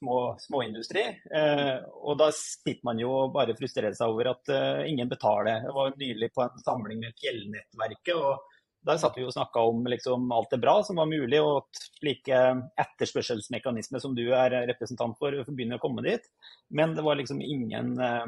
[0.00, 1.04] små, småindustri.
[1.36, 5.66] Eh, og da sitter man jo og bare frustrerer seg over at eh, ingen betaler.
[5.66, 8.16] Jeg var nylig på en samling med Fjellnettverket.
[8.16, 11.58] og der satt vi og snakka om liksom alt det bra som var mulig, og
[11.60, 12.38] at slike
[12.80, 16.24] etterspørselsmekanismer som du er representant for, begynner å komme dit.
[16.72, 18.24] Men det var liksom ingen, eh,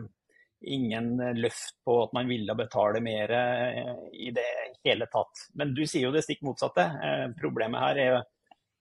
[0.77, 4.49] ingen løft på at man ville betale mer eh, i det
[4.85, 5.49] hele tatt.
[5.57, 6.85] Men du sier jo det stikk motsatte.
[7.09, 8.21] Eh, problemet her er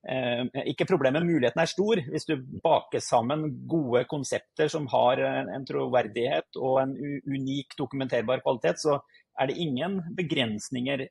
[0.01, 1.99] ikke problemet, muligheten er stor.
[2.09, 6.95] Hvis du baker sammen gode konsepter som har en troverdighet og en
[7.29, 8.97] unik dokumenterbar kvalitet, så
[9.39, 11.05] er det ingen begrensninger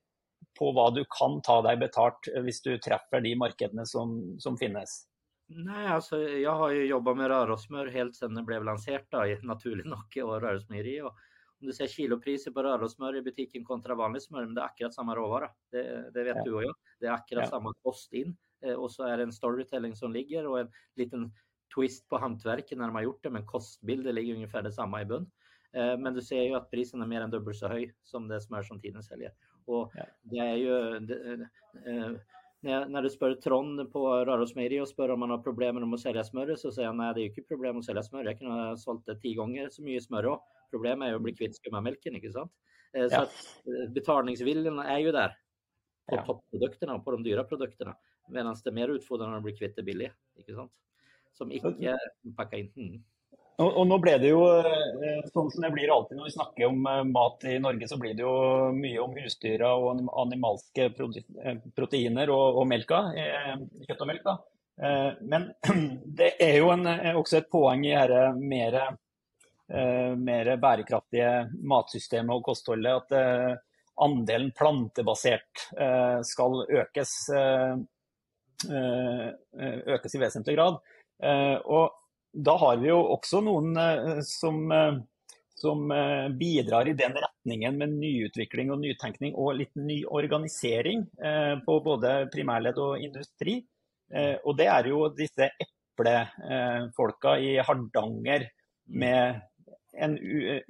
[0.58, 5.04] på hva du kan ta deg betalt hvis du treffer de markedene som, som finnes.
[5.52, 9.38] Nej, alltså jag har ju jobbat med rörosmör helt sedan det blev lanserat då, i
[9.42, 11.02] Naturlig Nocke och rörosmejeri.
[11.02, 11.14] Och
[11.60, 15.16] om du ser kilopriser på rörosmör i butiken kontra vanlig smör, det är akkurat samma
[15.16, 15.50] råvara.
[15.70, 16.44] Det, det vet ja.
[16.44, 16.74] du och jag.
[17.00, 17.50] Det är akkurat ja.
[17.50, 18.34] samma kost in eh,
[18.76, 21.32] och så är det en storytelling som ligger och en liten
[21.74, 25.30] twist på hantverket när de har gjort det, men kostbilden ligger ungefär detsamma i bund.
[25.72, 28.40] Eh, men du ser ju att priserna är mer än dubbelt så höj som det
[28.40, 29.32] smör som tiden säljer.
[29.64, 30.04] Och ja.
[30.22, 31.48] det är ju det,
[31.86, 32.10] eh,
[32.60, 36.00] när, när du spör Trond på Rörosmejeri och spör om man har problem med att
[36.00, 38.24] sälja smör så säger han nej, det är inte problem att sälja smör.
[38.24, 40.44] Jag kan ha sålt det tio gånger så mycket smör också.
[40.70, 42.52] Problemet är att bli kvitt skummamjölken, inte sant?
[42.92, 43.22] Eh, så ja.
[43.22, 45.28] att betalningsviljan är ju där
[46.10, 46.24] på ja.
[46.24, 47.96] toppprodukterna och på de dyra produkterna.
[48.30, 50.72] Medan det är mer utfordrande att bli kvitt det billiga, inte sant?
[51.32, 51.98] Som inte
[52.36, 52.72] packar in.
[52.76, 53.02] Mm.
[53.60, 56.70] Og, og, nå ble det jo, eh, sånn som det blir alltid når vi snakker
[56.70, 61.60] om eh, mat i Norge, så blir det jo mye om husdyra og animalske eh,
[61.76, 63.02] proteiner og, og melka.
[63.84, 64.38] Kjøtt og melk, da.
[65.28, 65.50] Men
[66.20, 66.86] det er jo en,
[67.20, 68.78] også et poeng i dette mer,
[70.16, 73.60] mer bærekraftige matsystemet og kostholdet at
[74.00, 75.66] andelen plantebasert
[76.24, 77.12] skal økes,
[78.68, 79.28] Eh,
[79.62, 80.80] eh, økes i vesentlig grad.
[81.22, 81.96] Eh, og
[82.32, 83.74] da har vi jo også noen
[84.22, 84.60] som,
[85.58, 85.80] som
[86.38, 91.02] bidrar i den retningen med nyutvikling og nytenkning og litt ny organisering
[91.66, 93.56] på både primærledd og industri.
[94.46, 98.46] Og det er jo disse eplefolka i Hardanger
[98.94, 99.42] med
[99.98, 100.14] en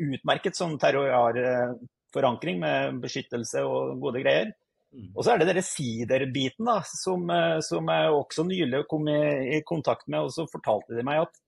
[0.00, 4.54] utmerket sånn territorialforankring med beskyttelse og gode greier.
[4.90, 5.10] Mm.
[5.14, 7.30] Og så er det dere siderbiten da, som,
[7.62, 9.20] som jeg også nylig kom i,
[9.58, 10.26] i kontakt med.
[10.26, 11.38] og så fortalte de meg at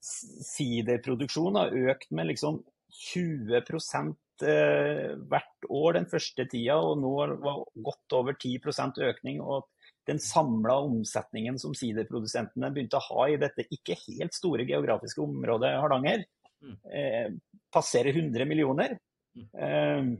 [0.00, 2.60] siderproduksjon har økt med liksom
[2.90, 7.12] 20 eh, hvert år den første tida, og nå
[7.44, 8.58] var godt over 10
[9.10, 9.40] økning.
[9.40, 9.68] og
[10.08, 15.74] den samla omsetningen som siderprodusentene begynte å ha i dette ikke helt store geografiske området
[15.76, 16.24] Hardanger,
[16.64, 16.76] mm.
[16.90, 17.28] eh,
[17.70, 18.96] passerer 100 millioner.
[19.36, 19.46] Mm.
[19.54, 20.10] Eh,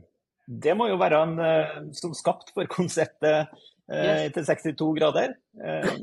[0.51, 3.47] det må jo være en, eh, som skapt for konseptet
[3.91, 4.33] eh, yes.
[4.35, 5.35] til 62 grader.
[5.63, 5.93] Eh,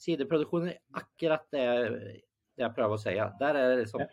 [0.00, 1.66] Siderproduksjon er akkurat det
[2.54, 3.32] det jag prövar att säga.
[3.38, 4.06] Där är det liksom ja.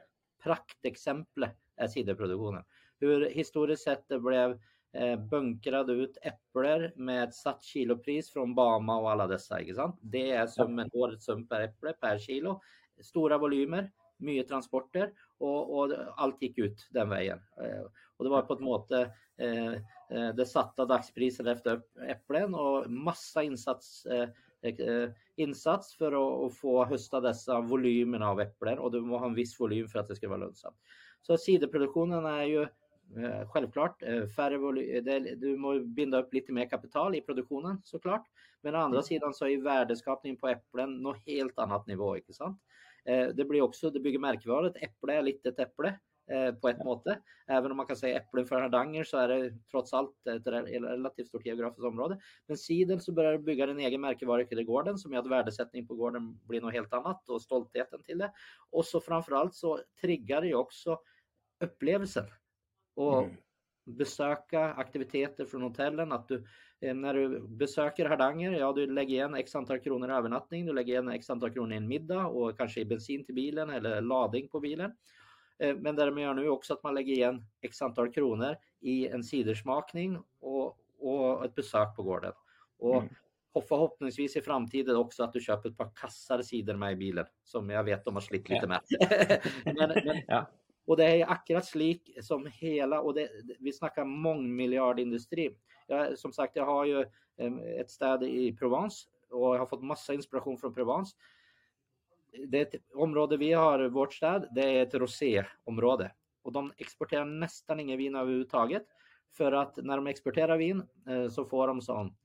[0.44, 2.64] praktexemplet är sidoproduktionen.
[3.00, 4.60] Hur historiskt sett det blev
[5.30, 9.60] bunkrade ut äpplen med satt kilopris från Bama och alla dessa.
[10.02, 11.00] Det är summen, ja.
[11.00, 12.62] årets sum per äpple per kilo.
[13.02, 17.40] Stora volymer, mycket transporter och, och, allt gick ut den vägen.
[17.58, 17.82] Eh,
[18.18, 19.74] och det var på ett måte eh,
[20.10, 24.08] eh det satta dagspriset efter äpplen och massa insats
[25.36, 29.60] insats för att, få hösta dessa volymerna av äpplen och du måste ha en viss
[29.60, 30.76] volym för att det ska vara lönsamt.
[31.22, 32.68] Så sidoproduktionen är ju
[33.48, 34.04] självklart
[34.36, 35.04] färre volym,
[35.38, 38.28] du måste binda upp lite mer kapital i produktionen såklart.
[38.62, 39.04] Men å andra mm.
[39.04, 42.62] sidan så är värdeskapningen på äpplen något helt annat nivå, inte sant?
[43.06, 46.00] Det blir också, det bygger märkvara, ett äpple är lite ett äpple
[46.32, 47.20] Eh, på ett måte.
[47.48, 51.28] Även om man kan säga äpplen för Hardanger så är det trots allt ett relativt
[51.28, 52.20] stort geografiskt område.
[52.48, 55.96] Men siden så börjar bygga en egen märkevara i gården som gör att värdesättning på
[55.96, 58.34] gården blir något helt annat och stoltheten till det.
[58.70, 61.00] Och så framförallt så triggar det också
[61.64, 62.26] upplevelsen.
[62.96, 63.36] Och mm.
[63.84, 66.12] Besöka aktiviteter från hotellen.
[66.12, 66.46] Att du,
[66.80, 70.74] eh, när du besöker Hardanger, ja du lägger igen x antal kronor i övernattning, du
[70.74, 74.02] lägger igen x antal kronor i en middag och kanske i bensin till bilen eller
[74.02, 74.92] lading på bilen.
[75.60, 79.08] Eh, men det de gör nu också att man lägger igen x antal kronor i
[79.08, 82.34] en cidersmakning och, och ett besök på gården.
[82.80, 83.10] Och mm.
[83.68, 87.70] förhoppningsvis i framtiden också att du köper ett par kassar cider med i bilen som
[87.70, 88.82] jag vet de har slitit lite med.
[89.66, 90.50] men, men, ja.
[90.86, 95.58] Och det är akkurat slik som hela, och det, vi snackar mångmiljardindustri.
[95.88, 97.06] Jag, som sagt, jag har ju
[97.80, 101.16] ett städ i Provence och jag har fått massa inspiration från Provence
[102.48, 106.12] det är ett område vi har, vårt städ, det är ett roséområde.
[106.44, 108.86] Och de exporterar nästan ingen vin överhuvudtaget.
[109.32, 112.16] För att när de exporterar vin eh, så får de sån,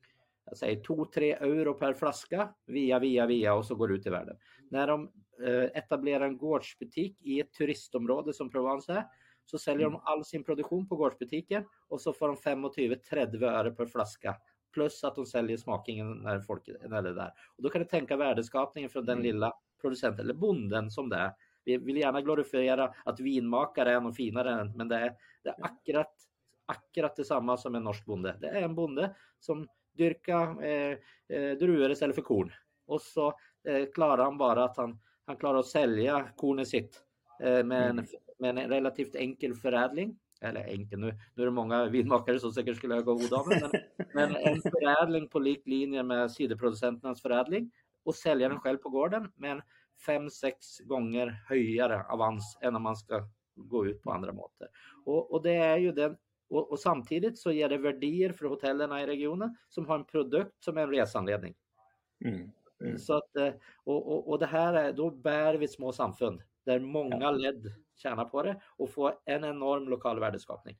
[0.47, 4.11] jag säger 2-3 euro per flaska via, via, via och så går det ut i
[4.11, 4.37] världen.
[4.71, 5.13] När de
[5.47, 9.05] eh, etablerar en gårdsbutik i ett turistområde som Provence är
[9.45, 10.01] så säljer de mm.
[10.05, 14.37] all sin produktion på gårdsbutiken och så får de 25-30 öre per flaska
[14.75, 17.33] plus att de säljer smakingen när folk när det är där.
[17.57, 19.23] Och då kan du tänka värdeskapningen från den mm.
[19.23, 21.33] lilla producenten eller bonden som det är.
[21.65, 26.13] Vi vill gärna glorifiera att vinmakare är något finare men det är, det är akkurat,
[26.67, 28.37] akkurat detsamma som en norsk bonde.
[28.41, 32.53] Det är en bonde som dyrkar eh, eh, druvor istället för korn.
[32.87, 33.27] Och så
[33.69, 37.03] eh, klarar han bara att han, han klarar att sälja kornet sitt
[37.41, 38.07] med, en, mm.
[38.39, 42.77] med en relativt enkel förädling eller enkel, nu, nu är det många vinmakare som säkert
[42.77, 43.71] skulle ha goda av men,
[44.15, 47.71] men en förädling på lik linje med sidoproducenternas förädling
[48.05, 49.63] och sälja den själv på gården med en
[50.07, 54.69] fem, sex gånger höjare avans än om man ska gå ut på andra måter.
[55.05, 56.17] Och, och det är ju den
[56.49, 60.65] och, och, samtidigt så ger det värdier för hotellen i regionen som har en produkt
[60.65, 61.55] som är en resanledning.
[62.25, 62.51] Mm.
[62.85, 62.99] Mm.
[62.99, 63.55] Så att, eh,
[63.85, 67.31] och, och, och, det här är, då bär vi små samfund där många ja.
[67.31, 70.79] led tjänar på det och får en enorm lokal värdeskapning.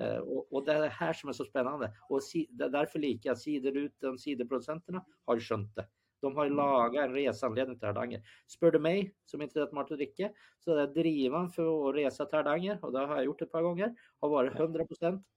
[0.00, 3.34] Uh, och, och, det är det här som är så spännande och si, därför lika
[3.34, 5.86] sideruten, siderproducenterna har skönt det.
[6.24, 6.56] De har mm.
[6.56, 8.22] lagat en resanledning till Hardanger.
[8.46, 12.24] Spör du mig som inte vet mat och dricka så är drivan för att resa
[12.26, 14.86] till Hardanger och det har jag gjort ett par gånger har varit 100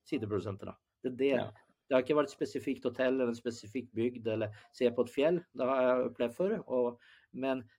[0.03, 0.77] siderproducenterna.
[1.01, 1.25] Det är det.
[1.25, 1.53] Ja.
[1.87, 5.11] Det har inte varit ett specifikt hotell eller en specifik bygd eller se på ett
[5.11, 5.43] fjäll.
[5.51, 6.69] Det har jag upplevt förr.
[6.69, 6.99] Och,
[7.31, 7.69] men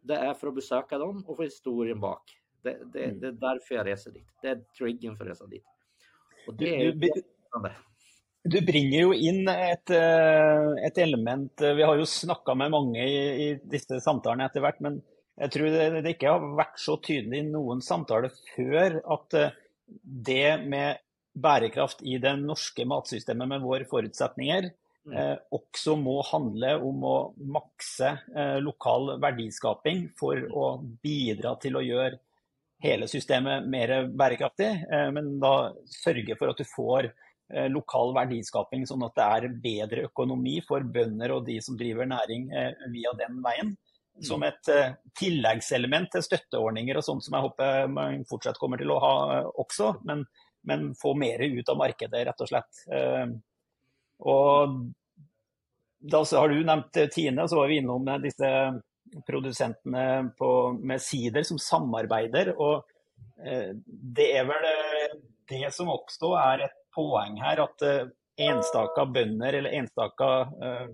[0.00, 2.22] det är för att besöka dem och få historien bak.
[2.62, 3.20] Det, det, mm.
[3.20, 4.28] det är därför jag reser dit.
[4.42, 5.64] Det är triggen för att resa dit.
[6.46, 7.10] Och det är du,
[8.42, 13.20] du bringer jo inn et, eh, et, element Vi har jo snakka med mange i,
[13.44, 15.00] i disse samtalene etter hvert, men
[15.40, 19.56] jeg tror det, det, ikke har vært så tydelig i noen samtaler før at eh,
[20.02, 21.04] det med
[21.40, 25.14] bærekraft i det norske matsystemet med våre forutsetninger mm.
[25.14, 31.84] eh, også må handle om å makse eh, lokal verdiskaping for å bidra til å
[31.84, 32.20] gjøre
[32.80, 37.29] hele systemet mer bærekraftig, eh, men da sørge for at du får Eh,
[37.72, 42.50] lokal verdiskaping, sånn at det er bedre økonomi for bønder og de som driver næring
[42.54, 43.74] eh, via den veien.
[44.22, 48.92] Som et eh, tilleggselement til støtteordninger og sånt som jeg håper man fortsatt kommer til
[48.92, 49.14] å ha
[49.62, 49.94] også.
[50.06, 50.24] Men,
[50.68, 52.82] men få mer ut av markedet, rett og slett.
[54.20, 54.76] Og
[56.12, 58.50] da har du nevnt Tine, så var vi innom disse
[59.26, 60.04] produsentene
[60.36, 62.52] på, med sider som samarbeider.
[62.60, 62.84] og
[63.40, 64.68] det er vel
[65.48, 68.08] det som oppstår, er et poäng här att uh,
[68.40, 70.24] enstaka bönder eller enstaka
[70.62, 70.88] eh, eh,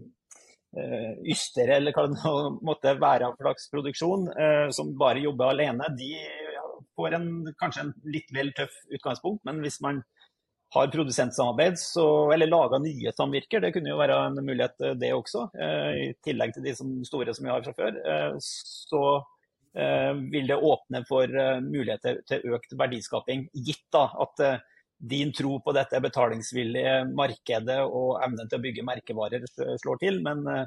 [0.77, 5.53] uh, uh, ystere, eller hva det måtte være av slags produksjon, uh, som bare jobber
[5.53, 6.11] alene, de
[6.97, 7.31] får en,
[7.61, 9.45] kanskje en litt vel tøff utgangspunkt.
[9.45, 10.03] Men hvis man
[10.75, 15.45] har produsentsamarbeid, så, eller laga nye samvirker, det kunne jo være en mulighet det også,
[15.95, 18.01] i tillegg til de som, store som vi har fra før,
[18.43, 19.03] så
[20.33, 21.31] vil det åpne for
[21.63, 24.43] muligheter til økt verdiskaping, gitt da at
[24.99, 29.45] din tro på dette betalingsvillige markedet og evnen til å bygge merkevarer
[29.83, 30.21] slår til.
[30.25, 30.65] Men eh,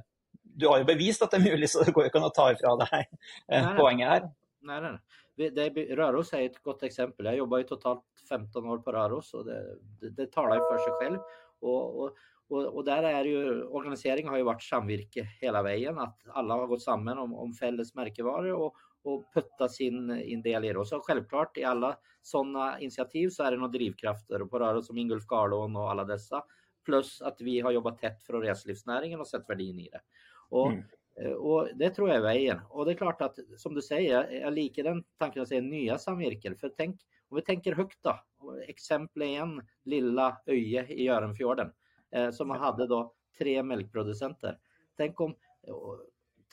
[0.59, 2.35] du har jo bevist at det er mulig, så det går jo ikke an å
[2.35, 4.29] ta ifra deg eh, poenget her.
[4.69, 4.97] Nej, nej.
[5.39, 7.25] Det, Röros är ett gott exempel.
[7.25, 10.77] Jag jobbar ju totalt 15 år på Röros och det, det, det talar ju för
[10.77, 11.19] sig själv.
[11.59, 12.11] Och, och,
[12.49, 16.67] och, och, där är ju organisering har ju varit samvirke hela vägen, att alla har
[16.67, 20.79] gått samman om, om fälles märkevaror och, och putta sin, in del i det.
[20.79, 24.87] Och så självklart i alla sådana initiativ så är det några drivkrafter och på rörelser
[24.87, 26.43] som Ingulf Garlån och alla dessa.
[26.85, 30.01] Plus att vi har jobbat tätt för reselivsnäringen och sett värdin i det.
[30.49, 30.83] Och, mm.
[31.21, 32.59] Eh, och det tror jag är vägen.
[32.69, 35.97] Och det är klart att som du säger, jag liker den tanken att säga nya
[35.97, 36.55] samvirken.
[36.55, 38.19] För tänk, om vi tänker högt då.
[38.67, 41.71] Exempel igen, lilla Öje i Görenfjorden
[42.11, 44.57] eh, som hade då tre mjölkproducenter.
[44.97, 45.35] Tänk om
[45.67, 45.73] eh,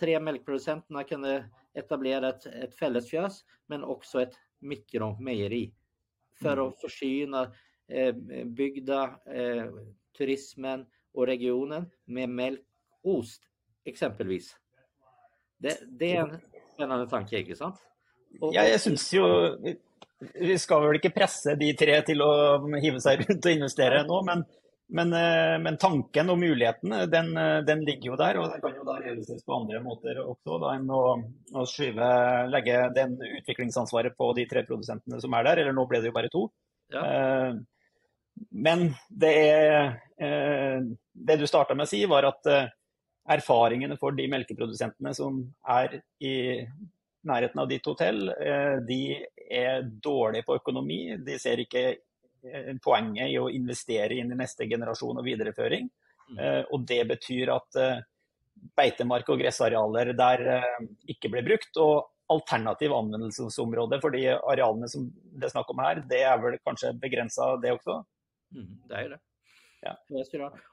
[0.00, 5.74] tre mjölkproducenterna kunde etablera ett, ett fällesfjös men också ett mikromejeri
[6.40, 6.64] för mm.
[6.64, 7.52] att försyna
[7.88, 9.66] eh, bygda eh,
[10.18, 12.60] turismen och regionen med mjölk
[13.02, 13.42] och ost
[13.84, 14.56] exempelvis.
[15.58, 16.40] Det, det, är en
[16.74, 17.76] spännande tanke, inte sant?
[18.40, 19.22] Och, ja, jag syns ju
[20.34, 24.22] vi ska väl inte pressa de tre till att hiva sig runt och investera nu,
[24.26, 24.44] men
[24.88, 27.32] men, eh, men, tanken og muligheten den,
[27.66, 30.74] den, ligger jo der, og den kan jo da realiseres på andre måter også da,
[30.78, 31.02] enn å,
[31.58, 32.10] å skyve,
[32.52, 35.62] legge den utviklingsansvaret på de tre produsentene som er der.
[35.64, 36.44] Eller nå ble det jo bare to.
[36.94, 37.02] Ja.
[37.02, 37.58] Eh,
[38.52, 40.80] men det, er, eh,
[41.12, 42.70] det du starta med å si, var at eh,
[43.36, 46.36] erfaringene for de melkeprodusentene som er i
[47.26, 49.00] nærheten av ditt hotell, eh, de
[49.50, 51.00] er dårlige på økonomi.
[51.26, 52.05] De ser ikke Eh,
[52.82, 55.88] poenget i å investere inn i neste generasjon og videreføring.
[56.30, 56.38] Mm.
[56.38, 58.04] Eh, og det betyr at eh,
[58.76, 60.44] beitemark og gressarealer der
[61.12, 61.76] ikke blir brukt.
[61.76, 66.58] og alternativ anvendelsesområde for de arealene som det er snakk om her, det er vel
[66.66, 68.00] kanskje begrensa, det også?
[68.56, 69.20] Mm, det er det.
[69.82, 69.96] Ja.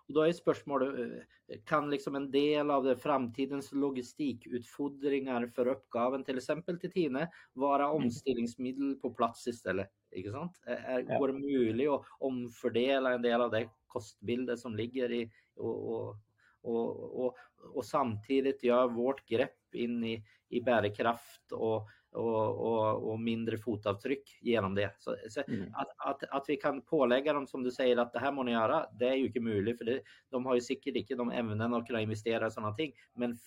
[0.07, 1.23] Och då är spörsmålet,
[1.65, 7.83] kan liksom en del av det framtidens logistikutfordringar för uppgaven, till exempel till Tine, vara
[7.83, 7.95] mm.
[7.95, 9.89] omstillingsmedel på plats istället?
[10.13, 10.59] Ikke sant?
[10.67, 11.17] Er, ja.
[11.17, 15.23] Går det mulig å omfordele en del av det kostbildet som ligger i
[15.61, 16.13] og,
[16.63, 17.41] og, og,
[17.73, 20.15] og samtidig gjøre vårt grepp inn i,
[20.53, 24.91] i bærekraft og, och, mindre fotavtryck genom det.
[24.99, 25.73] Så, så mm.
[25.73, 28.51] att, att, att, vi kan pålägga dem, som du säger, att det här må ni
[28.51, 31.73] göra, det är ju inte möjligt, för det, de har ju säkert inte de ämnen
[31.73, 32.93] att kunna investera i sådana ting.
[33.13, 33.37] Men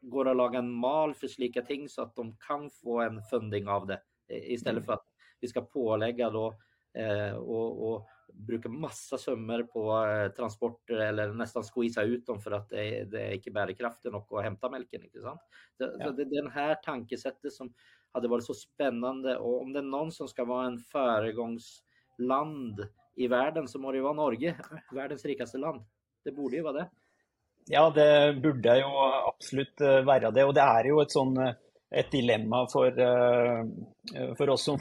[0.00, 3.68] går att laga en mal för slika ting så att de kan få en funding
[3.68, 4.86] av det istället mm.
[4.86, 5.09] för att
[5.40, 6.54] vi ska pålägga då
[6.94, 12.50] eh, och, och bruka massa summor på eh, transporter eller nästan squeeza ut dem för
[12.50, 15.02] att det är, det är inte bärkraften och att hämta mjölken.
[15.02, 15.40] Inte sant?
[15.78, 16.10] Det, ja.
[16.10, 17.74] det, den här tankesättet som
[18.12, 22.86] hade varit så spännande och om det är någon som ska vara en föregångsland
[23.16, 24.56] i världen så må det ju vara Norge,
[24.92, 25.84] världens rikaste land.
[26.24, 26.90] Det borde ju vara det.
[27.66, 28.90] Ja, det burde jo
[29.28, 30.44] absolutt eh, være det.
[30.48, 31.54] Og det er jo et, sånn, eh,
[32.02, 33.62] et dilemma for, eh,
[34.38, 34.80] for oss som,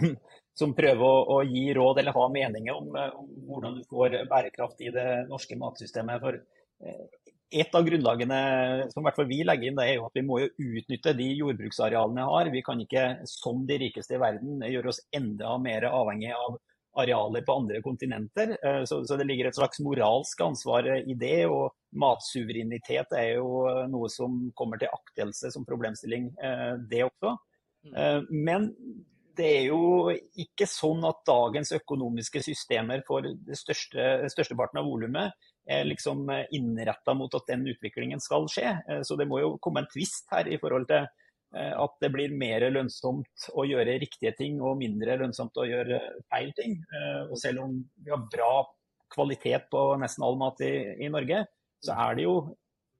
[0.60, 4.93] som prøver å, gi råd eller ha meninger om, om, hvordan du får bærekraft i
[4.95, 6.20] det norske matsystemet.
[6.24, 6.39] For
[7.49, 8.39] et av grunnlagene
[8.91, 11.16] som i hvert fall vi legger inn, det er jo at vi må jo utnytte
[11.18, 12.51] de jordbruksarealene vi har.
[12.53, 16.60] Vi kan ikke, som de rikeste i verden, gjøre oss enda mer avhengig av
[16.99, 18.55] arealer på andre kontinenter.
[18.66, 21.45] Eh, så, så, det ligger et slags moralsk ansvar i det.
[21.49, 27.36] Og matsuverenitet er jo noe som kommer til aktelse som problemstilling, eh, det også.
[27.88, 27.93] Mm.
[27.95, 28.70] Eh, men
[29.39, 33.25] det er jo ikke sånn at dagens økonomiske systemer for
[33.55, 38.73] største, størsteparten av volumet er liksom innretta mot at den utviklingen skal skje.
[39.05, 42.09] Så det må jo komme en tvist her i forhold til eh, att at det
[42.09, 46.79] blir mer lønnsomt å gjøre riktige ting og mindre lønnsomt å gjøre feil ting.
[46.81, 48.65] Och og eh, selv om vi har bra
[49.13, 50.73] kvalitet på nesten all mat i,
[51.05, 51.45] i Norge,
[51.85, 52.35] så er det jo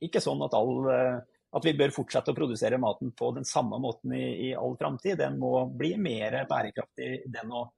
[0.01, 1.19] ikke sånn at, all, eh,
[1.56, 5.18] at, vi bør fortsette å produsere maten på den samme måten i, i all framtid.
[5.22, 7.72] Den må bli mer bærekraftig, den òg.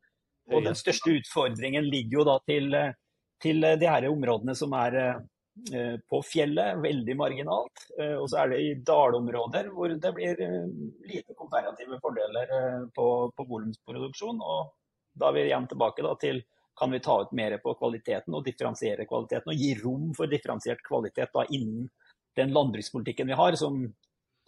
[0.51, 2.73] Og den største utfordringen ligger jo da til,
[3.39, 4.97] til de her områdene som er
[5.73, 7.83] Eh, på fjellet, veldig marginalt.
[7.99, 10.69] Eh, og så er det i dalområder hvor det blir eh,
[11.09, 12.53] lite komparative fordeler
[12.95, 14.39] på, på volumsproduksjon.
[14.39, 14.71] Og
[15.19, 16.39] da er vi igjen tilbake da, til
[16.79, 19.51] kan vi ta ut mer på kvaliteten og differensiere kvaliteten.
[19.51, 21.89] Og gi rom for differensiert kvalitet da, innen
[22.35, 23.83] den landbrukspolitikken vi har, som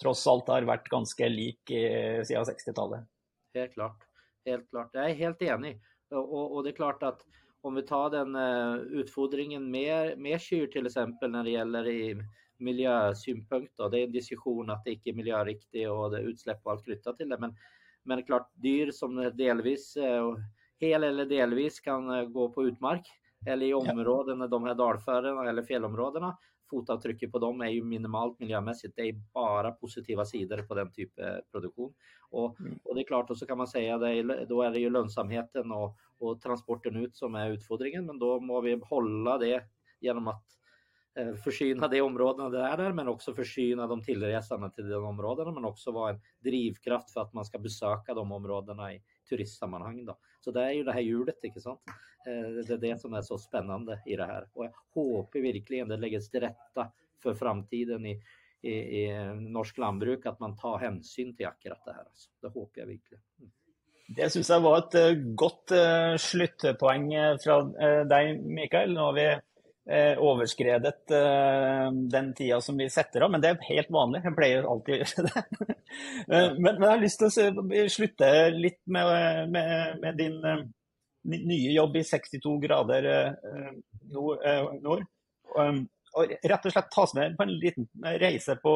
[0.02, 3.06] tross alt har vært ganske lik siden 60-tallet.
[3.54, 4.08] Helt klart.
[4.46, 4.96] Helt klart.
[4.96, 5.74] Jeg er helt enig.
[6.14, 7.22] Og, og det er klart at
[7.64, 12.22] om vi tar den uh, utfordringen med, med kyr till exempel när det gäller i
[12.58, 13.74] miljösynpunkt.
[13.78, 13.90] Då.
[13.90, 16.84] Det är en diskussion att det inte är miljöriktigt och det är utsläpp och allt
[16.84, 17.38] knyttat till det.
[17.38, 17.56] Men,
[18.04, 20.36] men klart dyr som delvis, uh,
[20.80, 23.08] hel eller delvis kan uh, gå på utmark
[23.48, 24.48] eller i områden, ja.
[24.48, 26.38] de här dalförarna eller fjällområdena
[26.70, 28.95] fotavtrycket på dem är ju minimalt miljömässigt.
[28.95, 31.93] Det är bara positiva sidor på den typen av produktion.
[32.30, 32.80] Och, mm.
[32.84, 35.72] och, det är klart, och så kan man säga att då är det ju lönsamheten
[35.72, 39.64] och, och transporten ut som är utfordringen, men då må vi hålla det
[39.99, 40.45] genom att
[41.16, 45.51] eh, försyna de områdena det är där, men också försyna de tillresande till de områdena,
[45.51, 50.06] men också vara en drivkraft för att man ska besöka de områdena i turistsammanhang.
[50.06, 50.18] Då.
[50.42, 51.82] Så det är ju det här hjulet, inte sant?
[52.28, 54.48] Eh, det är det som är så spännande i det här.
[54.54, 56.92] Och jag hoppas verkligen det läggs till rätta
[57.24, 58.22] för framtiden i,
[58.62, 62.04] i, i norsk lantbruk, att man tar hänsyn till akkurat det här.
[62.04, 62.30] Alltså.
[62.42, 63.24] Det hoppas jag verkligen.
[63.40, 63.52] Mm.
[64.08, 67.38] Det syns jag var ett eh, gott eh, slutpoäng uh,
[68.08, 68.94] dig uh, Mikael.
[68.94, 69.40] Nå har vi
[69.84, 71.12] overskredet
[72.12, 74.22] den tida som vi setter av, men det er helt vanlig.
[74.24, 75.76] Jeg pleier alltid å gjøre det.
[76.32, 80.38] men, men, jeg har lyst til å slutte litt med, med, med din
[81.34, 83.10] nye jobb i 62 grader
[84.16, 84.48] nord.
[84.86, 85.04] nord.
[85.60, 85.84] Um,
[86.18, 87.88] og rett og slett tas med på en liten
[88.22, 88.74] reise på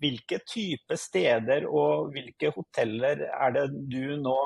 [0.00, 4.36] hvilke type steder og hvilke hoteller er det du nå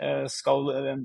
[0.00, 1.02] eh, skal eh,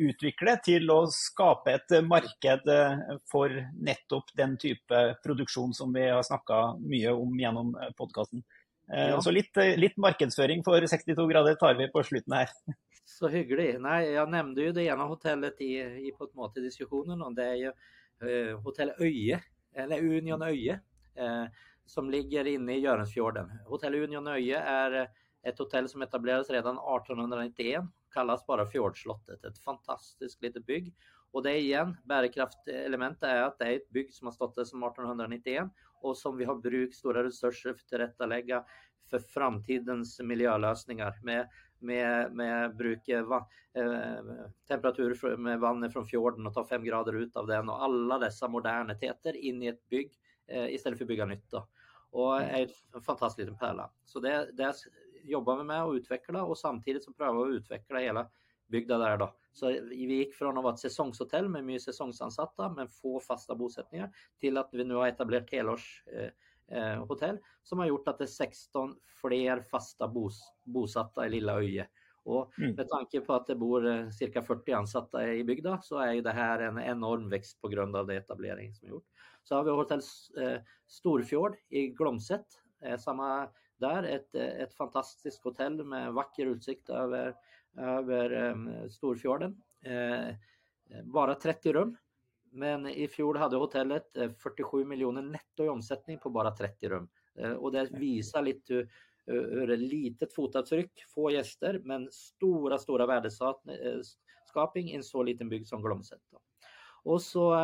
[0.00, 6.24] utvikle til å skape et marked eh, for nettopp den type produksjon som vi har
[6.24, 8.44] snakka mye om gjennom podkasten.
[8.88, 9.16] Ja.
[9.24, 12.50] Så litt, litt, markedsføring for 62 grader tar vi på slutten her.
[13.08, 13.78] Så hyggelig.
[13.84, 15.72] Nei, jeg nevnte jo det ene hotellet i,
[16.08, 19.38] i på en måte diskusjonen, og det er jo uh, hotell Øye,
[19.76, 20.78] eller Union Øye.
[21.16, 21.48] Uh,
[21.86, 23.50] som ligger inne i Jörensfjorden.
[23.66, 25.08] Hotell Union Öje är
[25.42, 27.84] ett hotell som etablerades redan 1891,
[28.14, 29.44] kallas bara Fjordslottet.
[29.44, 30.94] Ett fantastiskt litet bygg.
[31.32, 34.64] Och det är igen, bärkraftelementet är att det är ett bygg som har stått där
[34.64, 35.64] sedan 1891
[36.00, 38.64] och som vi har brukt stora resurser för att tillrättalägga
[39.10, 41.48] för framtidens miljölösningar med,
[41.78, 44.24] med, med bruk va, eh,
[44.68, 48.48] temperatur med vatten från fjorden och ta fem grader ut av den och alla dessa
[48.48, 50.12] moderniteter in i ett bygg
[50.46, 51.50] eh, istället för att bygga nytt.
[51.50, 51.68] Då.
[52.10, 52.54] Och mm.
[52.54, 53.90] är en fantastisk liten pärla.
[54.04, 54.74] Så det, det
[55.24, 58.30] jobbar vi med att utveckla och samtidigt så prövar vi att utveckla hela
[58.66, 59.34] bygda där då.
[59.52, 64.10] Så vi gick från att vara ett säsongshotell med mycket säsongsansatta men få fasta bosättningar
[64.40, 68.26] till att vi nu har etablerat helårshotell eh, eh som har gjort att det är
[68.26, 71.88] 16 fler fasta bos, bosatta i Lilla Öje.
[72.22, 72.74] Och mm.
[72.74, 76.20] med tanke på att det bor eh, cirka 40 ansatta i bygda så är ju
[76.20, 79.06] det här en enorm växt på grund av det etablering som är gjort.
[79.42, 80.00] Så har vi hotell
[80.40, 82.46] eh, Storfjord i Glomset
[82.98, 87.34] samma där, ett, ett fantastiskt hotell med vacker utsikt över,
[87.78, 89.62] över Storfjorden.
[91.04, 91.96] Bara 30 rum.
[92.50, 97.08] Men i fjol hade hotellet 47 miljoner netto i omsättning på bara 30 rum.
[97.58, 98.88] Och det visar lite
[99.26, 105.48] hur, hur ett litet fotavtryck, få gäster, men stora, stora värdeskaping i en så liten
[105.48, 106.20] bygd som Glomset.
[107.02, 107.54] Och så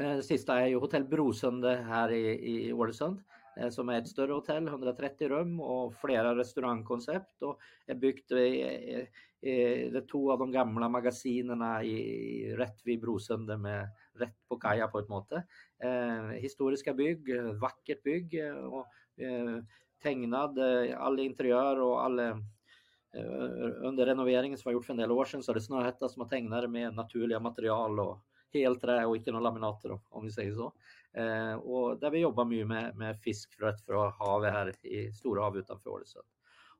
[0.00, 3.24] eh, sista är ju Hotell Brosunde här i, i Ålesund eh,
[3.56, 8.34] Eh, som är ett större hotell, 130 rum och flera restaurangkoncept och är byggt i,
[8.34, 9.08] i,
[9.40, 14.98] i två av de gamla magasinerna i, rätt vid Brosunde med rätt på kaja på
[14.98, 15.42] ett måte.
[15.82, 18.86] Eh, historiska bygg, vackert bygg eh, och
[19.22, 19.64] eh,
[20.02, 22.36] tegnad, eh, all interiör och all eh,
[23.82, 26.22] under renoveringen som var gjort för en del år sedan så är det Snöhetta som
[26.22, 28.18] har tecknat med naturliga material och
[28.52, 30.72] helträ och inte några laminater om vi säger så.
[31.14, 35.58] Eh, och där vi jobbar mycket med, med fiskfrött för att här i Stora hav
[35.58, 36.24] utanför Ålesund.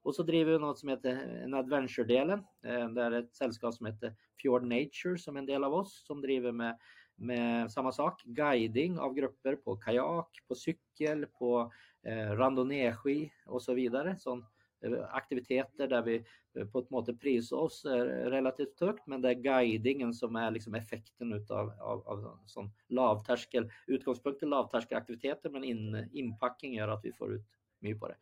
[0.02, 1.10] Och så driver vi något som heter
[1.44, 2.38] en adventure-delen.
[2.64, 6.06] Eh, det är ett sällskap som heter Fjord Nature som är en del av oss
[6.06, 6.78] som driver med,
[7.16, 11.72] med samma sak, guiding av grupper på kajak, på cykel, på
[12.06, 14.16] eh, randonnéski och så vidare.
[14.18, 14.44] Sån,
[14.92, 16.24] aktiviteter där vi
[16.54, 20.50] eh, på ett måte prisar oss eh, relativt högt men det är guidingen som är
[20.50, 27.12] liksom effekten utav av, av sån lavtärskel, utgångspunkten lavtärskelaktiviteter men in, inpackning gör att vi
[27.12, 27.46] får ut
[27.78, 28.16] mycket på det.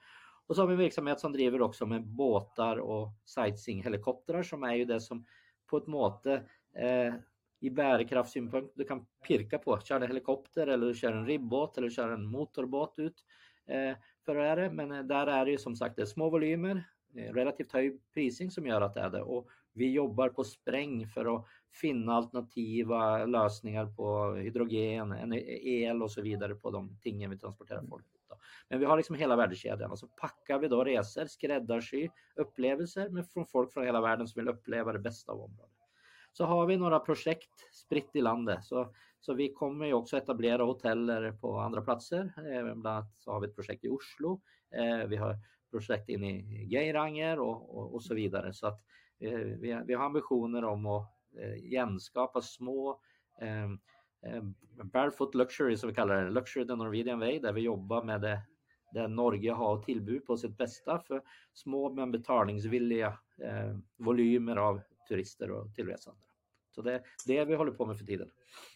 [0.47, 4.75] Och så har vi en verksamhet som driver också med båtar och sightseeinghelikoptrar som är
[4.75, 5.27] ju det som
[5.67, 6.43] på ett måte
[6.77, 7.15] eh,
[7.61, 9.81] i bärkraftssynpunkt du kan pirka på.
[9.81, 13.25] Kör en helikopter eller du kör en ribbåt eller kör en motorbåt ut
[13.67, 14.71] Eh, för är det.
[14.71, 16.85] Men eh, där är det ju som sagt det små volymer,
[17.17, 19.23] eh, relativt hög prising som gör att det är det.
[19.23, 26.11] Och vi jobbar på spräng för att finna alternativa lösningar på hydrogen, eh, el och
[26.11, 28.07] så vidare på de tingen vi transporterar folk.
[28.69, 33.29] Men vi har liksom hela värdekedjan och så packar vi då resor, skräddarsy upplevelser med
[33.29, 35.82] från folk från hela världen som vill uppleva det bästa av området.
[36.33, 38.65] Så har vi några projekt spritt i landet.
[38.65, 38.93] Så
[39.25, 42.33] så vi kommer ju också etablera hoteller på andra platser.
[42.37, 44.41] Eh, bland annat så har vi ett projekt i Oslo.
[44.75, 45.37] Eh, vi har
[45.71, 48.53] projekt in i Geiranger och, och, och så vidare.
[48.53, 48.81] Så att
[49.21, 53.01] eh, vi, vi har ambitioner om att eh, genskapa små
[53.41, 53.65] eh,
[54.33, 54.43] eh,
[54.85, 58.41] barefoot luxury som vi kallar det, luxury the Norwegian way, där vi jobbar med det,
[58.93, 61.23] det Norge har att tillbud på sitt bästa för
[61.53, 66.21] små men betalningsvilliga eh, volymer av turister och tillresande.
[66.75, 68.31] Så det är det vi håller på med för tiden.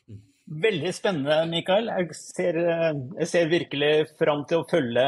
[0.09, 0.21] Mm.
[0.47, 1.89] Veldig spennende, Mikael.
[1.91, 2.57] Jeg ser,
[3.19, 5.07] jeg ser, virkelig fram til å følge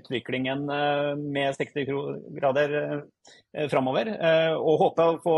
[0.00, 1.86] utviklingen eh, med 60
[2.34, 4.10] grader eh, framover.
[4.10, 5.36] Eh, og håper å få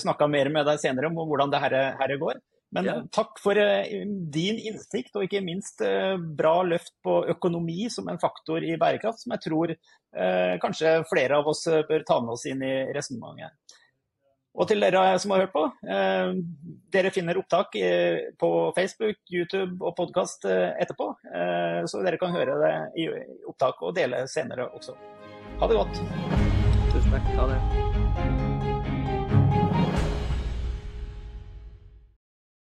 [0.00, 2.40] snakka mer med deg senere om hvordan det her, her går.
[2.76, 2.94] Men ja.
[3.12, 5.84] takk for din innsikt, og ikke minst
[6.36, 9.72] bra løft på økonomi som en faktor i bærekraft, som jeg tror
[10.60, 13.54] kanskje flere av oss bør ta med oss inn i resonnementet.
[14.56, 16.30] Og til dere som har hørt på, eh,
[16.92, 21.10] dere finner opptak eh, på Facebook, YouTube og podkast eh, etterpå.
[21.28, 22.72] Eh, så dere kan høre det
[23.04, 23.10] i
[23.48, 24.96] opptak og dele senere også.
[25.60, 26.02] Ha det godt.
[26.94, 27.30] Tusen takk.
[27.36, 27.95] Ha det.